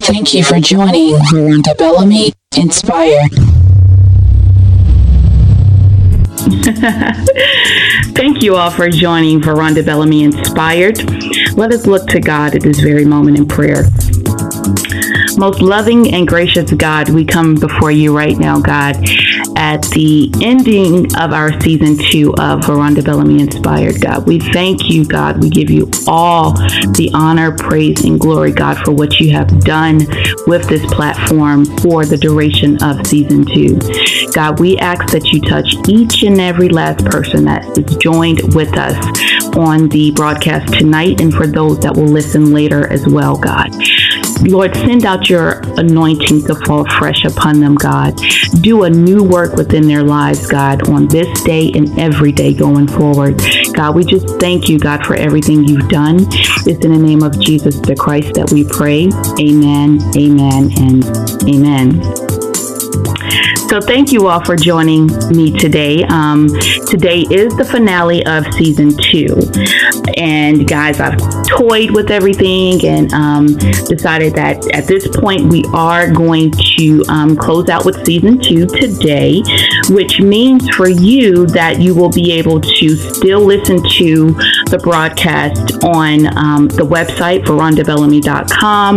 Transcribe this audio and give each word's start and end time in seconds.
Thank 0.00 0.34
you 0.34 0.42
for 0.42 0.58
joining 0.60 1.16
Veronda 1.30 1.74
Bellamy 1.78 2.32
Inspire. 2.56 3.28
Thank 8.14 8.42
you 8.42 8.56
all 8.56 8.70
for 8.70 8.88
joining 8.88 9.40
Veronda 9.40 9.82
Bellamy 9.82 10.24
Inspired. 10.24 10.98
Let 11.56 11.72
us 11.72 11.86
look 11.86 12.06
to 12.08 12.20
God 12.20 12.54
at 12.54 12.62
this 12.62 12.80
very 12.80 13.04
moment 13.04 13.38
in 13.38 13.46
prayer. 13.46 13.84
Most 15.36 15.62
loving 15.62 16.12
and 16.12 16.26
gracious 16.26 16.72
God, 16.72 17.08
we 17.10 17.24
come 17.24 17.54
before 17.54 17.90
you 17.90 18.16
right 18.16 18.36
now, 18.36 18.60
God, 18.60 18.96
at 19.60 19.82
the 19.90 20.32
ending 20.40 21.04
of 21.16 21.34
our 21.34 21.60
season 21.60 21.94
two 22.10 22.34
of 22.38 22.64
Veronda 22.64 23.02
Bellamy 23.02 23.42
Inspired, 23.42 24.00
God. 24.00 24.26
We 24.26 24.40
thank 24.40 24.88
you, 24.88 25.04
God. 25.04 25.42
We 25.42 25.50
give 25.50 25.68
you 25.68 25.90
all 26.08 26.52
the 26.52 27.10
honor, 27.12 27.54
praise, 27.54 28.02
and 28.02 28.18
glory, 28.18 28.52
God, 28.52 28.78
for 28.78 28.92
what 28.92 29.20
you 29.20 29.32
have 29.32 29.60
done 29.60 29.98
with 30.46 30.66
this 30.66 30.82
platform 30.86 31.66
for 31.80 32.06
the 32.06 32.16
duration 32.16 32.82
of 32.82 33.06
season 33.06 33.44
two. 33.44 33.78
God, 34.32 34.58
we 34.58 34.78
ask 34.78 35.12
that 35.12 35.30
you 35.30 35.42
touch 35.42 35.74
each 35.86 36.22
and 36.22 36.40
every 36.40 36.70
last 36.70 37.04
person 37.04 37.44
that 37.44 37.76
is 37.76 37.96
joined 37.96 38.54
with 38.54 38.74
us 38.78 38.96
on 39.58 39.90
the 39.90 40.10
broadcast 40.12 40.72
tonight 40.72 41.20
and 41.20 41.34
for 41.34 41.46
those 41.46 41.78
that 41.80 41.94
will 41.94 42.08
listen 42.08 42.54
later 42.54 42.90
as 42.90 43.06
well, 43.06 43.36
God. 43.36 43.68
Lord, 44.42 44.74
send 44.74 45.04
out 45.04 45.28
your 45.28 45.60
anointing 45.78 46.46
to 46.46 46.54
fall 46.66 46.84
fresh 46.98 47.24
upon 47.24 47.60
them, 47.60 47.74
God. 47.74 48.18
Do 48.60 48.84
a 48.84 48.90
new 48.90 49.22
work 49.22 49.54
within 49.54 49.86
their 49.86 50.02
lives, 50.02 50.46
God, 50.46 50.88
on 50.88 51.08
this 51.08 51.42
day 51.42 51.70
and 51.74 51.98
every 51.98 52.32
day 52.32 52.54
going 52.54 52.88
forward. 52.88 53.40
God, 53.74 53.94
we 53.94 54.04
just 54.04 54.40
thank 54.40 54.68
you, 54.68 54.78
God, 54.78 55.04
for 55.04 55.14
everything 55.14 55.64
you've 55.64 55.88
done. 55.88 56.26
It's 56.66 56.84
in 56.84 56.92
the 56.92 56.98
name 56.98 57.22
of 57.22 57.38
Jesus 57.38 57.78
the 57.80 57.94
Christ 57.94 58.34
that 58.34 58.50
we 58.52 58.64
pray. 58.64 59.08
Amen, 59.38 60.00
amen, 60.16 60.70
and 60.78 61.04
amen. 61.48 62.30
So 63.70 63.80
thank 63.80 64.10
you 64.10 64.26
all 64.26 64.44
for 64.44 64.56
joining 64.56 65.06
me 65.28 65.56
today. 65.56 66.02
Um, 66.04 66.48
today 66.88 67.20
is 67.30 67.54
the 67.56 67.64
finale 67.64 68.26
of 68.26 68.44
season 68.54 68.90
two. 68.96 69.28
And 70.16 70.66
guys, 70.66 71.00
I've 71.00 71.18
toyed 71.46 71.90
with 71.90 72.10
everything 72.10 72.84
and 72.86 73.12
um, 73.12 73.46
decided 73.46 74.34
that 74.34 74.66
at 74.74 74.86
this 74.86 75.08
point 75.08 75.50
we 75.50 75.64
are 75.72 76.10
going 76.10 76.50
to 76.52 77.04
um, 77.08 77.36
close 77.36 77.68
out 77.68 77.84
with 77.84 78.04
season 78.04 78.38
two 78.38 78.66
today, 78.66 79.42
which 79.88 80.20
means 80.20 80.68
for 80.70 80.88
you 80.88 81.46
that 81.48 81.80
you 81.80 81.94
will 81.94 82.10
be 82.10 82.32
able 82.32 82.60
to 82.60 82.96
still 82.96 83.40
listen 83.40 83.82
to 83.82 84.30
the 84.70 84.80
broadcast 84.82 85.82
on 85.84 86.26
um, 86.36 86.68
the 86.68 86.86
website, 86.86 87.44
verondabellamy.com, 87.44 88.96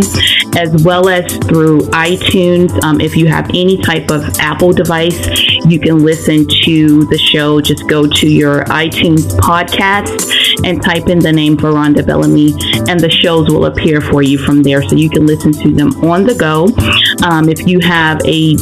as 0.57 0.83
well 0.83 1.09
as 1.09 1.35
through 1.47 1.79
iTunes. 1.91 2.83
Um, 2.83 3.01
if 3.01 3.15
you 3.15 3.27
have 3.27 3.49
any 3.49 3.77
type 3.81 4.11
of 4.11 4.23
Apple 4.39 4.71
device, 4.71 5.27
you 5.65 5.79
can 5.79 6.03
listen 6.03 6.47
to 6.63 7.05
the 7.05 7.17
show. 7.17 7.61
Just 7.61 7.87
go 7.87 8.07
to 8.07 8.27
your 8.29 8.63
iTunes 8.65 9.35
podcast 9.39 10.33
and 10.63 10.81
type 10.81 11.07
in 11.09 11.19
the 11.19 11.31
name 11.31 11.57
for 11.57 11.73
Veronda 11.73 12.03
Bellamy, 12.03 12.53
and 12.87 12.99
the 12.99 13.09
shows 13.09 13.49
will 13.49 13.65
appear 13.65 13.99
for 13.99 14.21
you 14.21 14.37
from 14.37 14.61
there. 14.61 14.81
So 14.87 14.95
you 14.95 15.09
can 15.09 15.25
listen 15.25 15.51
to 15.53 15.71
them 15.71 15.89
on 16.03 16.23
the 16.23 16.35
go. 16.35 16.67
Um, 17.27 17.49
if 17.49 17.67
you 17.67 17.79
have 17.79 18.19
a 18.25 18.55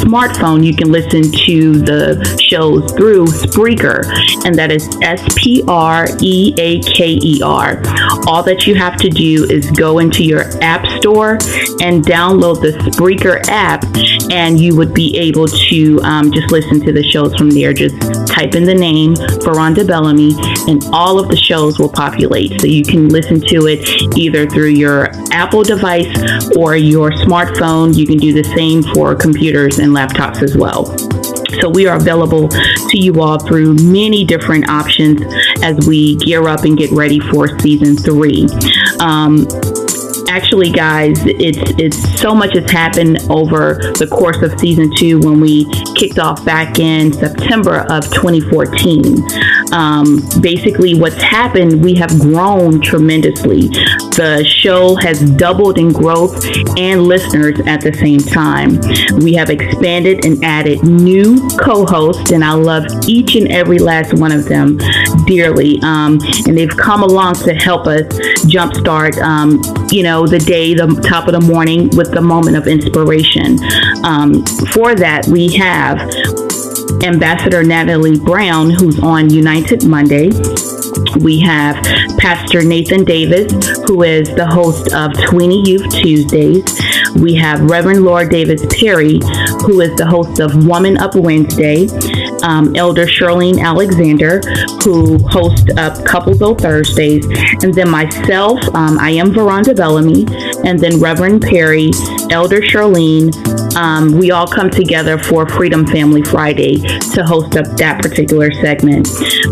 smartphone, 0.00 0.64
you 0.64 0.74
can 0.74 0.92
listen 0.92 1.22
to 1.22 1.72
the 1.72 2.38
shows 2.40 2.92
through 2.92 3.26
Spreaker, 3.26 4.04
and 4.44 4.54
that 4.56 4.70
is 4.70 4.88
S 5.02 5.22
P 5.36 5.64
R 5.66 6.06
E 6.20 6.54
A 6.58 6.80
K 6.82 7.18
E 7.22 7.40
R. 7.42 7.80
All 8.26 8.42
that 8.42 8.66
you 8.66 8.74
have 8.74 8.96
to 8.96 9.08
do 9.08 9.44
is 9.44 9.70
go 9.70 9.98
into 10.00 10.22
your 10.22 10.42
App 10.62 10.86
Store 10.98 11.32
and 11.80 12.04
download 12.04 12.60
the 12.60 12.72
Spreaker 12.90 13.40
app, 13.48 13.84
and 14.30 14.60
you 14.60 14.76
would 14.76 14.92
be 14.92 15.16
able 15.16 15.46
to 15.46 16.00
um, 16.02 16.30
just 16.32 16.50
listen 16.50 16.80
to 16.80 16.92
the 16.92 17.02
shows 17.02 17.34
from 17.36 17.50
there. 17.50 17.72
Just 17.72 17.96
type 18.40 18.54
in 18.54 18.64
the 18.64 18.74
name 18.74 19.14
Veronda 19.42 19.84
Bellamy, 19.84 20.34
and 20.66 20.82
all 20.92 21.18
of 21.18 21.28
the 21.28 21.36
shows 21.36 21.78
will 21.78 21.90
populate. 21.90 22.60
So 22.60 22.66
you 22.66 22.82
can 22.82 23.08
listen 23.08 23.40
to 23.40 23.66
it 23.66 23.86
either 24.16 24.48
through 24.48 24.70
your 24.70 25.10
Apple 25.32 25.62
device 25.62 26.08
or 26.56 26.76
your 26.76 27.10
smartphone. 27.10 27.94
You 27.94 28.06
can 28.06 28.16
do 28.16 28.32
the 28.32 28.44
same 28.44 28.82
for 28.94 29.14
computers 29.14 29.78
and 29.78 29.92
laptops 29.92 30.42
as 30.42 30.56
well. 30.56 30.86
So 31.60 31.68
we 31.68 31.86
are 31.86 31.96
available 31.96 32.48
to 32.48 32.98
you 32.98 33.20
all 33.20 33.38
through 33.38 33.74
many 33.74 34.24
different 34.24 34.70
options 34.70 35.20
as 35.62 35.86
we 35.86 36.16
gear 36.16 36.48
up 36.48 36.64
and 36.64 36.78
get 36.78 36.90
ready 36.92 37.20
for 37.20 37.58
season 37.60 37.96
three. 37.96 38.46
Um, 39.00 39.46
actually, 40.30 40.70
guys, 40.70 41.18
it's 41.26 41.58
it's 41.78 42.20
so 42.20 42.34
much 42.34 42.54
has 42.54 42.70
happened 42.70 43.18
over 43.28 43.74
the 43.98 44.06
course 44.06 44.40
of 44.42 44.58
season 44.60 44.90
two 44.96 45.18
when 45.18 45.40
we 45.40 45.64
kicked 45.96 46.18
off 46.18 46.44
back 46.44 46.78
in 46.78 47.12
September 47.12 47.84
of 47.90 48.04
2014. 48.12 49.16
Um, 49.72 50.20
basically, 50.40 50.98
what's 50.98 51.22
happened, 51.22 51.82
we 51.82 51.94
have 51.94 52.10
grown 52.18 52.80
tremendously. 52.80 53.68
The 54.16 54.44
show 54.44 54.96
has 54.96 55.20
doubled 55.32 55.78
in 55.78 55.92
growth 55.92 56.44
and 56.76 57.02
listeners 57.02 57.58
at 57.66 57.80
the 57.80 57.92
same 57.92 58.18
time. 58.18 58.80
We 59.22 59.34
have 59.34 59.50
expanded 59.50 60.24
and 60.24 60.42
added 60.44 60.82
new 60.82 61.48
co-hosts, 61.58 62.32
and 62.32 62.44
I 62.44 62.52
love 62.52 62.84
each 63.06 63.36
and 63.36 63.50
every 63.52 63.78
last 63.78 64.14
one 64.14 64.32
of 64.32 64.46
them 64.46 64.78
dearly. 65.26 65.80
Um, 65.82 66.18
and 66.46 66.56
they've 66.56 66.76
come 66.76 67.02
along 67.02 67.34
to 67.34 67.54
help 67.54 67.86
us 67.86 68.02
jumpstart, 68.44 69.18
um, 69.22 69.60
you 69.90 70.02
know, 70.02 70.26
the 70.26 70.38
day, 70.38 70.74
the 70.74 70.86
top 71.06 71.28
of 71.28 71.32
the 71.32 71.40
morning 71.40 71.88
with 71.96 72.12
the 72.12 72.20
moment 72.20 72.56
of 72.56 72.66
inspiration. 72.66 73.58
Um, 74.04 74.44
for 74.72 74.94
that, 74.94 75.26
we 75.28 75.48
have 75.56 75.98
Ambassador 77.02 77.62
Natalie 77.62 78.18
Brown, 78.18 78.70
who's 78.70 78.98
on 79.00 79.30
United 79.30 79.84
Monday. 79.86 80.30
We 81.20 81.40
have 81.40 81.82
Pastor 82.18 82.62
Nathan 82.62 83.04
Davis, 83.04 83.52
who 83.86 84.02
is 84.02 84.28
the 84.34 84.46
host 84.46 84.92
of 84.94 85.12
Tweeny 85.24 85.62
Youth 85.68 85.90
Tuesdays. 85.90 86.62
We 87.16 87.34
have 87.34 87.62
Reverend 87.62 88.04
Laura 88.04 88.28
Davis 88.28 88.64
Perry, 88.66 89.20
who 89.64 89.80
is 89.80 89.96
the 89.96 90.06
host 90.06 90.40
of 90.40 90.66
Woman 90.66 90.98
Up 90.98 91.14
Wednesday. 91.14 91.88
Um, 92.42 92.74
Elder 92.76 93.06
Charlene 93.06 93.60
Alexander, 93.60 94.40
who 94.82 95.18
hosts 95.28 95.66
up 95.76 96.04
Couples 96.04 96.40
O 96.40 96.54
Thursdays. 96.54 97.26
And 97.62 97.74
then 97.74 97.90
myself, 97.90 98.62
um, 98.74 98.98
I 98.98 99.10
am 99.10 99.32
Veronda 99.32 99.74
Bellamy. 99.74 100.26
And 100.64 100.78
then 100.78 101.00
Reverend 101.00 101.42
Perry, 101.42 101.90
Elder 102.30 102.60
Charlene, 102.60 103.32
um, 103.76 104.12
we 104.12 104.30
all 104.30 104.46
come 104.46 104.70
together 104.70 105.18
for 105.18 105.48
Freedom 105.48 105.86
Family 105.86 106.22
Friday 106.22 106.76
to 107.14 107.24
host 107.24 107.56
up 107.56 107.66
that 107.76 108.00
particular 108.02 108.52
segment. 108.52 109.08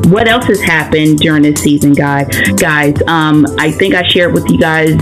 What 0.06 0.28
else 0.28 0.46
has 0.46 0.60
happened 0.60 1.18
during 1.18 1.42
this 1.42 1.60
season, 1.60 1.92
guys? 1.92 2.28
Guys, 2.56 2.96
um, 3.06 3.46
I 3.58 3.70
think 3.70 3.94
I 3.94 4.06
shared 4.08 4.34
with 4.34 4.48
you 4.50 4.58
guys 4.58 4.96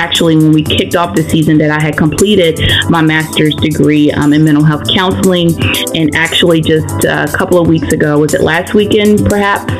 actually 0.00 0.36
when 0.36 0.52
we 0.52 0.62
kicked 0.62 0.96
off 0.96 1.14
the 1.14 1.22
season 1.22 1.58
that 1.58 1.70
I 1.70 1.80
had 1.80 1.96
completed 1.96 2.58
my 2.88 3.02
master's 3.02 3.54
degree 3.56 4.10
um, 4.12 4.32
in 4.32 4.42
mental 4.42 4.64
health 4.64 4.88
counseling. 4.92 5.50
And 5.94 6.14
actually, 6.14 6.62
just 6.62 7.04
a 7.04 7.26
couple 7.36 7.60
of 7.60 7.68
weeks 7.68 7.92
ago, 7.92 8.18
was 8.18 8.34
it 8.34 8.40
last 8.40 8.74
weekend 8.74 9.26
perhaps? 9.28 9.72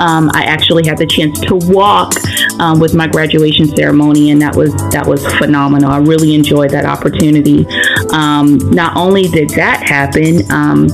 Um, 0.00 0.30
I 0.34 0.44
actually 0.44 0.86
had 0.86 0.98
the 0.98 1.06
chance 1.06 1.38
to 1.40 1.56
walk 1.70 2.14
um, 2.58 2.80
with 2.80 2.94
my 2.94 3.06
graduation 3.06 3.68
ceremony, 3.76 4.30
and 4.30 4.40
that 4.42 4.56
was 4.56 4.72
that 4.90 5.06
was 5.06 5.24
phenomenal. 5.36 5.90
I 5.90 5.98
really 5.98 6.34
enjoyed 6.34 6.70
that 6.70 6.86
opportunity. 6.86 7.66
Um, 8.12 8.58
not 8.70 8.96
only 8.96 9.28
did 9.28 9.50
that 9.50 9.82
happen 9.82 10.50
um, 10.50 10.88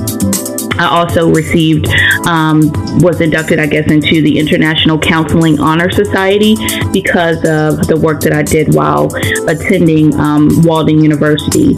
I 0.78 0.88
also 0.88 1.31
received, 1.31 1.87
um, 2.26 2.70
was 3.00 3.20
inducted, 3.20 3.58
I 3.58 3.66
guess, 3.66 3.90
into 3.90 4.22
the 4.22 4.38
International 4.38 4.98
Counseling 4.98 5.60
Honor 5.60 5.90
Society 5.90 6.56
because 6.92 7.38
of 7.38 7.86
the 7.86 7.98
work 8.00 8.20
that 8.22 8.32
I 8.32 8.42
did 8.42 8.74
while 8.74 9.14
attending 9.48 10.14
um, 10.18 10.48
Walden 10.62 11.02
University. 11.02 11.74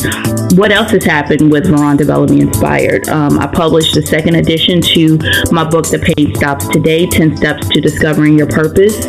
What 0.57 0.71
else 0.71 0.91
has 0.93 1.05
happened 1.05 1.51
with 1.51 1.67
Veronda 1.67 2.05
Bellamy 2.05 2.41
Inspired? 2.41 3.09
Um, 3.09 3.39
I 3.39 3.47
published 3.47 3.95
the 3.95 4.03
second 4.03 4.37
edition 4.37 4.81
to 4.83 5.19
my 5.51 5.65
book, 5.69 5.89
The 5.89 5.99
Pain 5.99 6.35
Stops 6.35 6.69
Today 6.69 7.07
10 7.07 7.37
Steps 7.37 7.69
to 7.71 7.81
Discovering 7.81 8.39
Your 8.39 8.47
Purpose. 8.47 9.07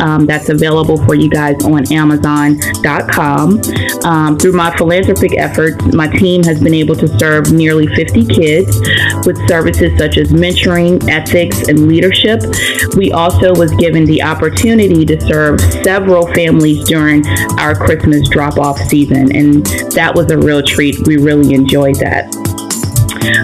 Um, 0.00 0.26
that's 0.26 0.48
available 0.48 0.96
for 1.04 1.14
you 1.14 1.28
guys 1.28 1.64
on 1.64 1.90
Amazon.com. 1.92 3.60
Um, 4.04 4.38
through 4.38 4.52
my 4.52 4.76
philanthropic 4.76 5.36
efforts, 5.38 5.84
my 5.94 6.08
team 6.08 6.42
has 6.44 6.62
been 6.62 6.74
able 6.74 6.94
to 6.96 7.08
serve 7.18 7.52
nearly 7.52 7.86
50 7.94 8.26
kids 8.26 8.78
with 9.26 9.36
services 9.48 9.96
such 9.98 10.18
as 10.18 10.32
mentoring, 10.32 11.08
ethics, 11.08 11.68
and 11.68 11.88
leadership. 11.88 12.40
We 12.96 13.12
also 13.12 13.54
was 13.54 13.72
given 13.76 14.04
the 14.04 14.22
opportunity 14.22 15.04
to 15.06 15.20
serve 15.20 15.60
several 15.60 16.26
families 16.34 16.84
during 16.84 17.26
our 17.58 17.74
Christmas 17.74 18.28
drop-off 18.28 18.78
season, 18.78 19.34
and 19.34 19.66
that 19.92 20.12
was 20.14 20.30
a 20.30 20.38
real 20.38 20.62
treat. 20.62 21.06
We 21.06 21.16
really 21.16 21.54
enjoyed 21.54 21.96
that. 21.96 22.45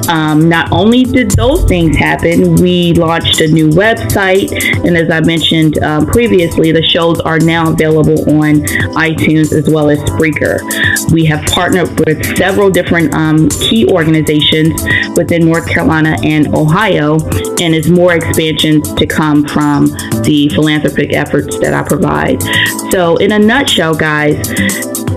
Um, 0.09 0.49
not 0.49 0.71
only 0.73 1.05
did 1.05 1.31
those 1.33 1.65
things 1.65 1.97
happen, 1.97 2.57
we 2.57 2.93
launched 2.95 3.41
a 3.41 3.49
new 3.49 3.69
website, 3.71 4.53
and 4.87 4.97
as 4.97 5.11
I 5.11 5.21
mentioned 5.21 5.79
um, 5.83 6.07
previously, 6.07 6.73
the 6.73 6.83
shows 6.83 7.21
are 7.21 7.39
now 7.39 7.73
available 7.73 8.19
on 8.39 8.61
iTunes 8.97 9.53
as 9.53 9.69
well 9.69 9.91
as 9.91 9.99
Spreaker. 10.01 10.61
We 11.13 11.25
have 11.27 11.45
partnered 11.47 11.99
with 12.07 12.37
several 12.37 12.71
different 12.71 13.15
um, 13.15 13.49
key 13.49 13.89
organizations 13.89 14.83
within 15.17 15.47
North 15.47 15.69
Carolina 15.69 16.17
and 16.23 16.55
Ohio, 16.55 17.19
and 17.61 17.75
is 17.75 17.89
more 17.91 18.15
expansions 18.15 18.93
to 18.95 19.07
come 19.07 19.47
from 19.47 19.87
the 20.23 20.51
philanthropic 20.55 21.13
efforts 21.13 21.59
that 21.61 21.75
I 21.75 21.83
provide. 21.83 22.43
So, 22.91 23.17
in 23.17 23.33
a 23.33 23.39
nutshell, 23.39 23.95
guys, 23.95 24.37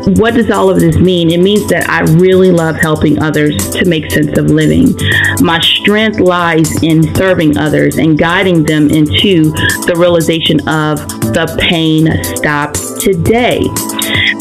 what 0.05 0.35
does 0.35 0.51
all 0.51 0.69
of 0.69 0.79
this 0.79 0.97
mean? 0.97 1.31
It 1.31 1.39
means 1.39 1.67
that 1.69 1.89
I 1.89 2.01
really 2.01 2.51
love 2.51 2.75
helping 2.75 3.21
others 3.21 3.69
to 3.71 3.85
make 3.85 4.11
sense 4.11 4.37
of 4.37 4.51
living. 4.51 4.95
My 5.41 5.59
strength 5.59 6.19
lies 6.19 6.83
in 6.83 7.15
serving 7.15 7.57
others 7.57 7.97
and 7.97 8.17
guiding 8.17 8.63
them 8.63 8.89
into 8.91 9.51
the 9.85 9.95
realization 9.97 10.59
of 10.67 10.99
the 11.33 11.57
pain 11.59 12.23
stops 12.23 13.03
today. 13.03 13.61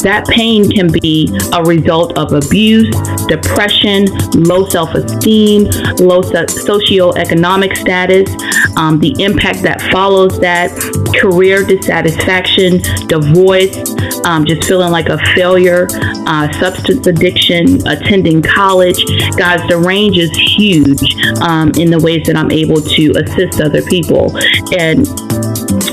That 0.05 0.27
pain 0.27 0.69
can 0.69 0.91
be 0.91 1.35
a 1.51 1.63
result 1.63 2.15
of 2.17 2.33
abuse, 2.33 2.89
depression, 3.27 4.05
low 4.33 4.67
self 4.69 4.93
esteem, 4.93 5.63
low 5.97 6.21
socioeconomic 6.21 7.75
status, 7.75 8.29
um, 8.77 8.99
the 8.99 9.13
impact 9.23 9.61
that 9.63 9.81
follows 9.91 10.39
that, 10.39 10.71
career 11.19 11.63
dissatisfaction, 11.63 12.81
divorce, 13.07 13.75
um, 14.25 14.45
just 14.45 14.67
feeling 14.67 14.91
like 14.91 15.09
a 15.09 15.17
failure, 15.35 15.87
uh, 16.27 16.51
substance 16.59 17.07
addiction, 17.07 17.85
attending 17.87 18.41
college. 18.41 19.03
Guys, 19.37 19.61
the 19.69 19.77
range 19.77 20.17
is 20.17 20.31
huge 20.31 21.15
um, 21.41 21.71
in 21.77 21.89
the 21.89 21.99
ways 21.99 22.25
that 22.27 22.35
I'm 22.35 22.51
able 22.51 22.81
to 22.81 23.11
assist 23.11 23.61
other 23.61 23.81
people. 23.83 24.35
And 24.77 25.07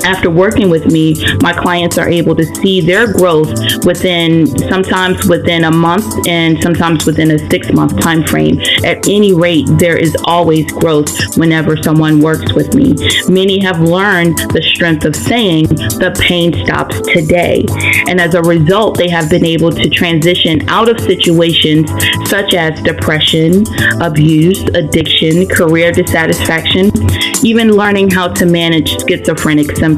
after 0.04 0.30
working 0.30 0.68
with 0.68 0.86
me, 0.90 1.14
my 1.42 1.52
clients 1.52 1.98
are 1.98 2.08
able 2.08 2.34
to 2.36 2.44
see 2.56 2.80
their 2.80 3.12
growth 3.12 3.84
within 3.84 4.46
sometimes 4.68 5.26
within 5.28 5.64
a 5.64 5.70
month 5.70 6.26
and 6.26 6.62
sometimes 6.62 7.06
within 7.06 7.30
a 7.30 7.38
six 7.50 7.72
month 7.72 7.98
time 8.00 8.24
frame. 8.24 8.60
At 8.84 9.08
any 9.08 9.32
rate, 9.32 9.66
there 9.78 9.96
is 9.96 10.16
always 10.24 10.70
growth 10.72 11.36
whenever 11.36 11.76
someone 11.76 12.20
works 12.20 12.52
with 12.52 12.74
me. 12.74 12.94
Many 13.28 13.60
have 13.60 13.80
learned 13.80 14.38
the 14.52 14.62
strength 14.62 15.04
of 15.04 15.14
saying 15.14 15.66
the 15.66 16.14
pain 16.20 16.52
stops 16.64 17.00
today. 17.12 17.64
And 18.08 18.20
as 18.20 18.34
a 18.34 18.42
result, 18.42 18.98
they 18.98 19.08
have 19.08 19.30
been 19.30 19.44
able 19.44 19.70
to 19.70 19.88
transition 19.88 20.68
out 20.68 20.88
of 20.88 21.00
situations 21.00 21.90
such 22.28 22.54
as 22.54 22.80
depression, 22.82 23.64
abuse, 24.00 24.62
addiction, 24.74 25.46
career 25.46 25.92
dissatisfaction, 25.92 26.90
even 27.44 27.72
learning 27.72 28.10
how 28.10 28.28
to 28.28 28.46
manage 28.46 28.90
schizophrenic 29.06 29.76
symptoms. 29.76 29.91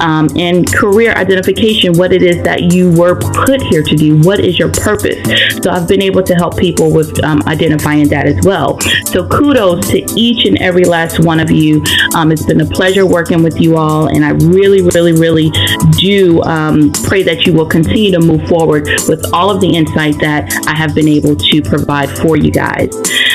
Um, 0.00 0.28
and 0.36 0.70
career 0.72 1.12
identification, 1.12 1.92
what 1.94 2.12
it 2.12 2.22
is 2.22 2.42
that 2.44 2.72
you 2.72 2.90
were 2.92 3.18
put 3.18 3.60
here 3.62 3.82
to 3.82 3.96
do, 3.96 4.20
what 4.20 4.40
is 4.40 4.58
your 4.58 4.70
purpose. 4.70 5.18
So 5.62 5.70
I've 5.70 5.88
been 5.88 6.02
able 6.02 6.22
to 6.22 6.34
help 6.34 6.56
people 6.56 6.92
with 6.92 7.22
um, 7.24 7.42
identifying 7.46 8.08
that 8.08 8.26
as 8.26 8.44
well. 8.44 8.78
So 9.06 9.26
kudos 9.28 9.88
to 9.90 10.04
each 10.16 10.46
and 10.46 10.58
every 10.58 10.84
last 10.84 11.18
one 11.18 11.40
of 11.40 11.50
you. 11.50 11.82
Um, 12.14 12.30
it's 12.32 12.44
been 12.44 12.60
a 12.60 12.66
pleasure 12.66 13.06
working 13.06 13.42
with 13.42 13.60
you 13.60 13.76
all, 13.76 14.08
and 14.08 14.24
I 14.24 14.30
really, 14.30 14.82
really, 14.82 15.12
really 15.12 15.50
do 15.96 16.42
um, 16.42 16.92
pray 17.04 17.22
that 17.24 17.46
you 17.46 17.52
will 17.52 17.66
continue 17.66 18.12
to 18.12 18.20
move 18.20 18.46
forward 18.48 18.86
with 19.08 19.24
all 19.32 19.50
of 19.50 19.60
the 19.60 19.68
insight 19.68 20.18
that 20.20 20.52
I 20.66 20.74
have 20.76 20.94
been 20.94 21.08
able 21.08 21.34
to 21.34 21.62
provide 21.62 22.10
for 22.18 22.36
you 22.36 22.50
guys. 22.50 22.90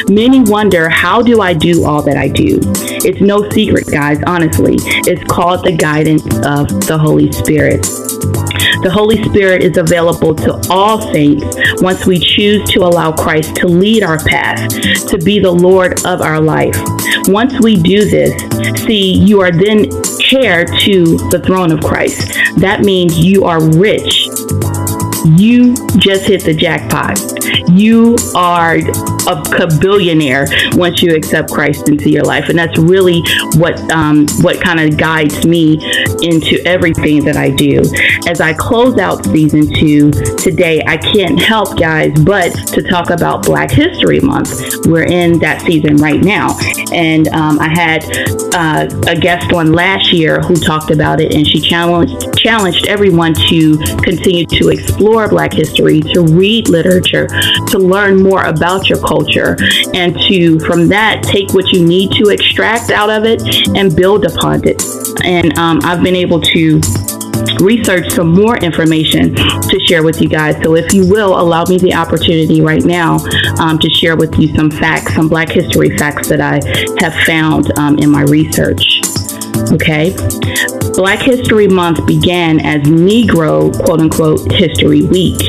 Many 0.10 0.42
wonder, 0.42 0.90
how 0.90 1.22
do 1.22 1.42
I 1.42 1.54
do 1.54 1.86
all 1.86 2.02
that 2.04 2.18
I 2.18 2.28
do? 2.28 2.60
It's 3.06 3.22
no 3.22 3.50
secret, 3.50 3.88
guys, 3.92 4.20
honestly. 4.26 4.76
It's 5.06 5.24
called 5.32 5.66
the 5.66 5.76
guidance 5.76 6.24
of 6.46 6.68
the 6.88 6.98
Holy 6.98 7.32
Spirit. 7.32 7.82
The 8.82 8.92
Holy 8.92 9.22
Spirit 9.24 9.64
is 9.64 9.78
available 9.78 10.34
to 10.36 10.60
all 10.70 11.02
saints 11.14 11.46
once 11.82 12.06
we 12.06 12.20
choose 12.20 12.70
to 12.72 12.80
allow 12.80 13.12
Christ 13.12 13.56
to 13.58 13.68
lead 13.68 14.04
our 14.04 14.18
path, 14.18 14.70
to 15.08 15.18
be 15.18 15.40
the 15.40 15.52
Lord 15.52 16.06
of 16.06 16.22
our 16.22 16.40
life. 16.40 16.76
Once 17.28 17.60
we 17.62 17.76
do 17.76 18.06
this, 18.06 18.34
see, 18.86 19.14
you 19.14 19.42
are 19.42 19.52
then 19.52 19.86
heir 20.34 20.66
to 20.66 21.18
the 21.30 21.42
throne 21.46 21.72
of 21.72 21.80
Christ. 21.82 22.34
That 22.58 22.82
means 22.82 23.20
you 23.20 23.44
are 23.44 23.62
rich 23.78 24.28
you 25.26 25.74
just 25.98 26.26
hit 26.26 26.44
the 26.44 26.54
jackpot. 26.54 27.18
You 27.74 28.16
are 28.36 28.78
a 28.78 29.68
billionaire 29.80 30.46
once 30.74 31.02
you 31.02 31.16
accept 31.16 31.52
Christ 31.52 31.90
into 31.90 32.10
your 32.10 32.24
life, 32.24 32.50
and 32.50 32.58
that's 32.58 32.78
really 32.78 33.22
what 33.56 33.80
um, 33.92 34.28
what 34.42 34.62
kind 34.62 34.80
of 34.80 34.98
guides 34.98 35.46
me 35.46 35.74
into 36.22 36.62
everything 36.66 37.24
that 37.26 37.36
I 37.36 37.50
do. 37.50 37.82
As 38.28 38.42
I 38.42 38.54
close 38.54 38.98
out 38.98 39.26
season 39.26 39.74
two 39.74 40.12
today, 40.12 40.84
I 40.86 40.98
can't 40.98 41.42
help, 41.42 41.78
guys, 41.78 42.14
but 42.24 42.52
to 42.74 42.84
talk 42.84 43.10
about 43.10 43.44
Black 43.44 43.72
History 43.72 44.20
Month. 44.20 44.86
We're 44.86 45.06
in 45.06 45.40
that 45.40 45.62
season 45.62 45.98
right 45.98 46.22
now, 46.22 46.50
and 46.94 47.28
um, 47.30 47.60
I 47.60 47.70
had 47.70 48.04
uh, 48.54 48.88
a 49.08 49.16
guest 49.16 49.52
on 49.52 49.74
last 49.74 50.14
year 50.14 50.40
who 50.42 50.56
talked 50.56 50.92
about 50.92 51.20
it, 51.20 51.34
and 51.34 51.46
she 51.48 51.60
challenged 51.60 52.38
challenged 52.38 52.88
everyone 52.88 53.34
to 53.34 53.78
continue 54.04 54.46
to 54.46 54.70
explore 54.70 55.30
Black 55.30 55.54
history, 55.54 56.02
to 56.02 56.22
read 56.22 56.68
literature, 56.70 57.28
to 57.68 57.78
learn 57.78 58.22
more 58.22 58.44
about 58.46 58.90
your 58.90 59.00
culture, 59.00 59.58
and 59.94 60.20
to, 60.28 60.60
from 60.60 60.88
that, 60.90 61.24
take 61.24 61.54
what 61.54 61.72
you 61.72 61.86
need 61.86 62.12
to 62.12 62.30
extract 62.30 62.92
out 62.92 63.10
of 63.10 63.24
it 63.26 63.42
and 63.78 63.96
build 63.96 64.26
upon 64.26 64.68
it. 64.68 64.84
And 65.24 65.58
um, 65.58 65.80
I've 65.84 66.04
been 66.04 66.16
able 66.16 66.42
to 66.42 66.82
research 67.60 68.12
some 68.12 68.34
more 68.34 68.58
information 68.58 69.36
to 69.36 69.80
share 69.86 70.04
with 70.04 70.22
you 70.22 70.30
guys. 70.30 70.56
So, 70.64 70.76
if 70.76 70.94
you 70.94 71.08
will, 71.10 71.40
allow 71.40 71.64
me 71.66 71.78
the 71.78 71.94
opportunity 71.94 72.62
right 72.62 72.84
now 72.84 73.18
um, 73.60 73.80
to 73.80 73.90
share 73.90 74.16
with 74.16 74.38
you 74.40 74.54
some 74.56 74.70
facts, 74.70 75.16
some 75.16 75.28
Black 75.28 75.50
history 75.50 75.98
facts 75.98 76.28
that 76.30 76.42
I 76.42 76.60
have 77.00 77.14
found 77.26 77.78
um, 77.78 77.98
in 77.98 78.10
my 78.10 78.24
research. 78.24 79.02
Okay. 79.72 80.16
Black 80.94 81.22
History 81.22 81.68
Month 81.68 82.06
began 82.06 82.60
as 82.60 82.82
Negro, 82.84 83.74
quote 83.84 84.00
unquote, 84.00 84.52
History 84.52 85.02
Week, 85.02 85.40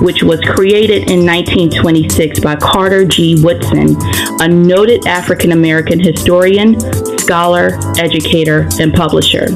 which 0.00 0.22
was 0.22 0.40
created 0.40 1.10
in 1.10 1.24
1926 1.24 2.40
by 2.40 2.56
Carter 2.56 3.04
G. 3.04 3.42
Woodson, 3.42 3.96
a 4.40 4.48
noted 4.48 5.06
African 5.06 5.52
American 5.52 6.00
historian, 6.00 6.78
scholar, 7.18 7.78
educator, 7.98 8.68
and 8.80 8.92
publisher. 8.92 9.46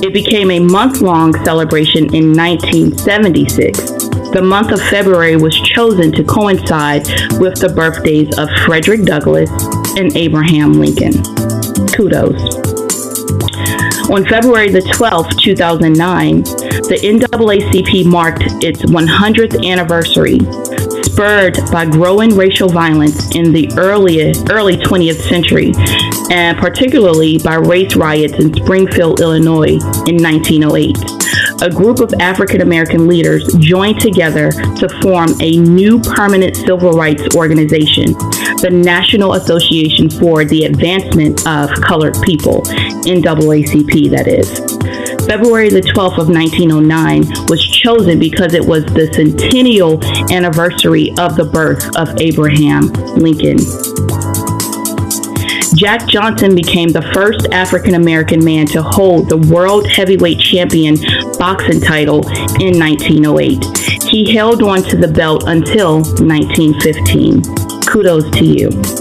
It 0.00 0.12
became 0.12 0.50
a 0.50 0.60
month 0.60 1.00
long 1.00 1.34
celebration 1.44 2.14
in 2.14 2.32
1976. 2.32 3.78
The 4.30 4.42
month 4.42 4.70
of 4.72 4.80
February 4.82 5.36
was 5.36 5.58
chosen 5.60 6.12
to 6.12 6.22
coincide 6.22 7.06
with 7.40 7.58
the 7.60 7.72
birthdays 7.74 8.38
of 8.38 8.48
Frederick 8.66 9.04
Douglass 9.04 9.50
and 9.96 10.14
Abraham 10.16 10.74
Lincoln. 10.74 11.22
Kudos. 11.88 12.58
On 14.10 14.24
February 14.24 14.70
the 14.70 14.80
12th, 14.80 15.38
2009, 15.38 16.44
the 16.88 16.96
NAACP 16.96 18.06
marked 18.06 18.44
its 18.64 18.82
100th 18.82 19.64
anniversary, 19.66 20.38
spurred 21.02 21.58
by 21.70 21.84
growing 21.84 22.34
racial 22.34 22.68
violence 22.68 23.34
in 23.34 23.52
the 23.52 23.70
early, 23.76 24.32
early 24.50 24.76
20th 24.76 25.20
century, 25.28 25.72
and 26.30 26.56
particularly 26.56 27.38
by 27.38 27.56
race 27.56 27.94
riots 27.94 28.34
in 28.34 28.54
Springfield, 28.54 29.20
Illinois 29.20 29.76
in 30.06 30.16
1908 30.22 30.96
a 31.60 31.70
group 31.70 32.00
of 32.00 32.12
African 32.20 32.60
American 32.60 33.08
leaders 33.08 33.52
joined 33.54 34.00
together 34.00 34.50
to 34.50 34.88
form 35.02 35.28
a 35.40 35.58
new 35.58 36.00
permanent 36.00 36.56
civil 36.56 36.92
rights 36.92 37.34
organization, 37.34 38.12
the 38.62 38.70
National 38.72 39.34
Association 39.34 40.08
for 40.08 40.44
the 40.44 40.64
Advancement 40.64 41.46
of 41.46 41.70
Colored 41.80 42.16
People, 42.22 42.62
NAACP, 42.62 44.10
that 44.10 44.28
is. 44.28 44.77
February 45.28 45.68
the 45.68 45.82
12th 45.82 46.16
of 46.16 46.30
1909 46.30 47.20
was 47.48 47.62
chosen 47.62 48.18
because 48.18 48.54
it 48.54 48.64
was 48.64 48.82
the 48.86 49.12
centennial 49.12 50.02
anniversary 50.32 51.10
of 51.18 51.36
the 51.36 51.44
birth 51.44 51.94
of 51.98 52.08
Abraham 52.18 52.88
Lincoln. 53.14 53.58
Jack 55.76 56.08
Johnson 56.08 56.54
became 56.54 56.88
the 56.88 57.02
first 57.12 57.46
African 57.52 57.94
American 57.94 58.42
man 58.42 58.66
to 58.68 58.82
hold 58.82 59.28
the 59.28 59.36
World 59.36 59.86
Heavyweight 59.86 60.40
Champion 60.40 60.96
boxing 61.38 61.82
title 61.82 62.26
in 62.58 62.78
1908. 62.78 63.62
He 64.04 64.34
held 64.34 64.62
on 64.62 64.82
to 64.84 64.96
the 64.96 65.08
belt 65.08 65.44
until 65.46 65.96
1915. 65.96 67.42
Kudos 67.86 68.30
to 68.30 68.44
you. 68.46 68.97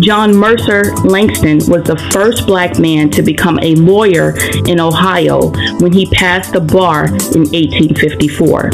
John 0.00 0.34
Mercer 0.34 0.94
Langston 1.04 1.58
was 1.68 1.84
the 1.84 1.96
first 2.10 2.46
black 2.46 2.78
man 2.78 3.10
to 3.10 3.22
become 3.22 3.58
a 3.60 3.74
lawyer 3.74 4.34
in 4.66 4.80
Ohio 4.80 5.50
when 5.78 5.92
he 5.92 6.06
passed 6.06 6.54
the 6.54 6.60
bar 6.60 7.04
in 7.06 7.44
1854. 7.52 8.70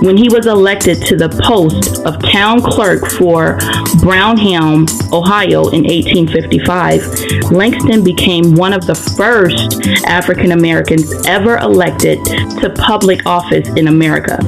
When 0.00 0.16
he 0.16 0.28
was 0.30 0.46
elected 0.46 1.02
to 1.06 1.16
the 1.16 1.28
post 1.42 2.04
of 2.06 2.22
town 2.32 2.62
clerk 2.62 3.10
for 3.12 3.58
Brownhelm, 4.00 4.88
Ohio 5.12 5.68
in 5.68 5.84
1855, 5.84 7.50
Langston 7.52 8.02
became 8.02 8.54
one 8.54 8.72
of 8.72 8.86
the 8.86 8.94
first 8.94 9.86
African 10.06 10.52
Americans 10.52 11.26
ever 11.26 11.58
elected 11.58 12.24
to 12.24 12.74
public 12.78 13.26
office 13.26 13.68
in 13.76 13.88
America. 13.88 14.38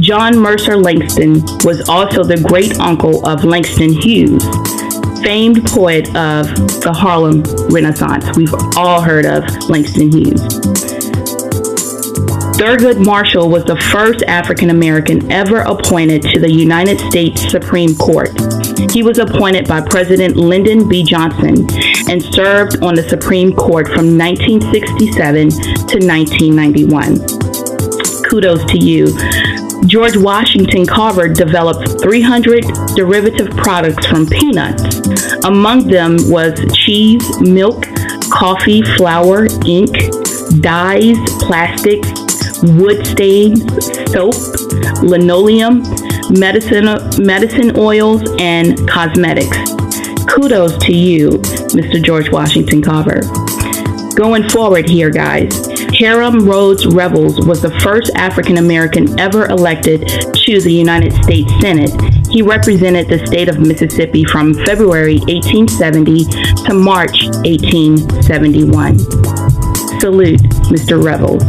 John 0.00 0.38
Mercer 0.38 0.76
Langston 0.76 1.42
was 1.64 1.88
also 1.88 2.22
the 2.22 2.44
great 2.48 2.78
uncle 2.78 3.26
of 3.26 3.44
Langston 3.44 3.92
Hughes, 3.92 4.44
famed 5.22 5.64
poet 5.66 6.08
of 6.16 6.46
the 6.80 6.92
Harlem 6.92 7.42
Renaissance. 7.70 8.36
We've 8.36 8.54
all 8.76 9.00
heard 9.00 9.26
of 9.26 9.44
Langston 9.68 10.12
Hughes. 10.12 10.40
Thurgood 12.58 13.04
Marshall 13.04 13.48
was 13.48 13.64
the 13.64 13.76
first 13.92 14.22
African 14.24 14.70
American 14.70 15.30
ever 15.30 15.58
appointed 15.58 16.22
to 16.22 16.40
the 16.40 16.50
United 16.50 16.98
States 16.98 17.48
Supreme 17.48 17.94
Court. 17.94 18.30
He 18.90 19.04
was 19.04 19.18
appointed 19.18 19.68
by 19.68 19.80
President 19.80 20.36
Lyndon 20.36 20.88
B. 20.88 21.04
Johnson 21.04 21.68
and 22.10 22.20
served 22.34 22.82
on 22.82 22.96
the 22.96 23.08
Supreme 23.08 23.54
Court 23.54 23.86
from 23.86 24.18
1967 24.18 25.50
to 25.50 25.98
1991. 26.04 27.18
Kudos 28.24 28.64
to 28.64 28.78
you. 28.78 29.06
George 29.88 30.18
Washington 30.18 30.84
Carver 30.84 31.28
developed 31.28 32.02
300 32.02 32.62
derivative 32.94 33.48
products 33.56 34.06
from 34.06 34.26
peanuts. 34.26 35.00
Among 35.46 35.86
them 35.86 36.18
was 36.28 36.60
cheese, 36.74 37.40
milk, 37.40 37.86
coffee, 38.30 38.82
flour, 38.82 39.46
ink, 39.66 39.96
dyes, 40.60 41.16
plastics, 41.40 42.06
wood 42.62 43.06
stains, 43.06 43.62
soap, 44.12 44.34
linoleum, 45.02 45.82
medicine, 46.38 46.84
medicine 47.24 47.74
oils, 47.78 48.22
and 48.38 48.86
cosmetics. 48.86 49.56
Kudos 50.28 50.76
to 50.84 50.92
you, 50.92 51.30
Mr. 51.72 52.02
George 52.02 52.30
Washington 52.30 52.82
Carver. 52.82 53.20
Going 54.14 54.46
forward 54.50 54.86
here, 54.86 55.08
guys, 55.08 55.67
Hiram 55.92 56.46
Rhodes 56.46 56.86
Revels 56.86 57.44
was 57.46 57.62
the 57.62 57.70
first 57.80 58.10
African 58.14 58.58
American 58.58 59.18
ever 59.18 59.46
elected 59.46 60.06
to 60.08 60.60
the 60.60 60.72
United 60.72 61.12
States 61.24 61.50
Senate. 61.60 61.90
He 62.28 62.42
represented 62.42 63.08
the 63.08 63.24
state 63.26 63.48
of 63.48 63.58
Mississippi 63.58 64.24
from 64.24 64.54
February 64.64 65.18
1870 65.18 66.24
to 66.66 66.74
March 66.74 67.24
1871. 67.44 68.98
Salute, 70.00 70.40
Mr. 70.70 71.02
Revels. 71.02 71.42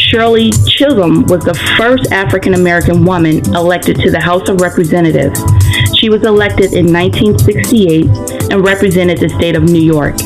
Shirley 0.00 0.50
Chisholm 0.66 1.24
was 1.26 1.44
the 1.44 1.54
first 1.76 2.10
African 2.10 2.54
American 2.54 3.04
woman 3.04 3.38
elected 3.54 3.96
to 4.00 4.10
the 4.10 4.20
House 4.20 4.48
of 4.48 4.60
Representatives. 4.60 5.38
She 5.96 6.08
was 6.08 6.24
elected 6.24 6.72
in 6.72 6.92
1968 6.92 8.50
and 8.50 8.64
represented 8.64 9.18
the 9.18 9.28
state 9.28 9.54
of 9.54 9.64
New 9.64 9.82
York. 9.82 10.16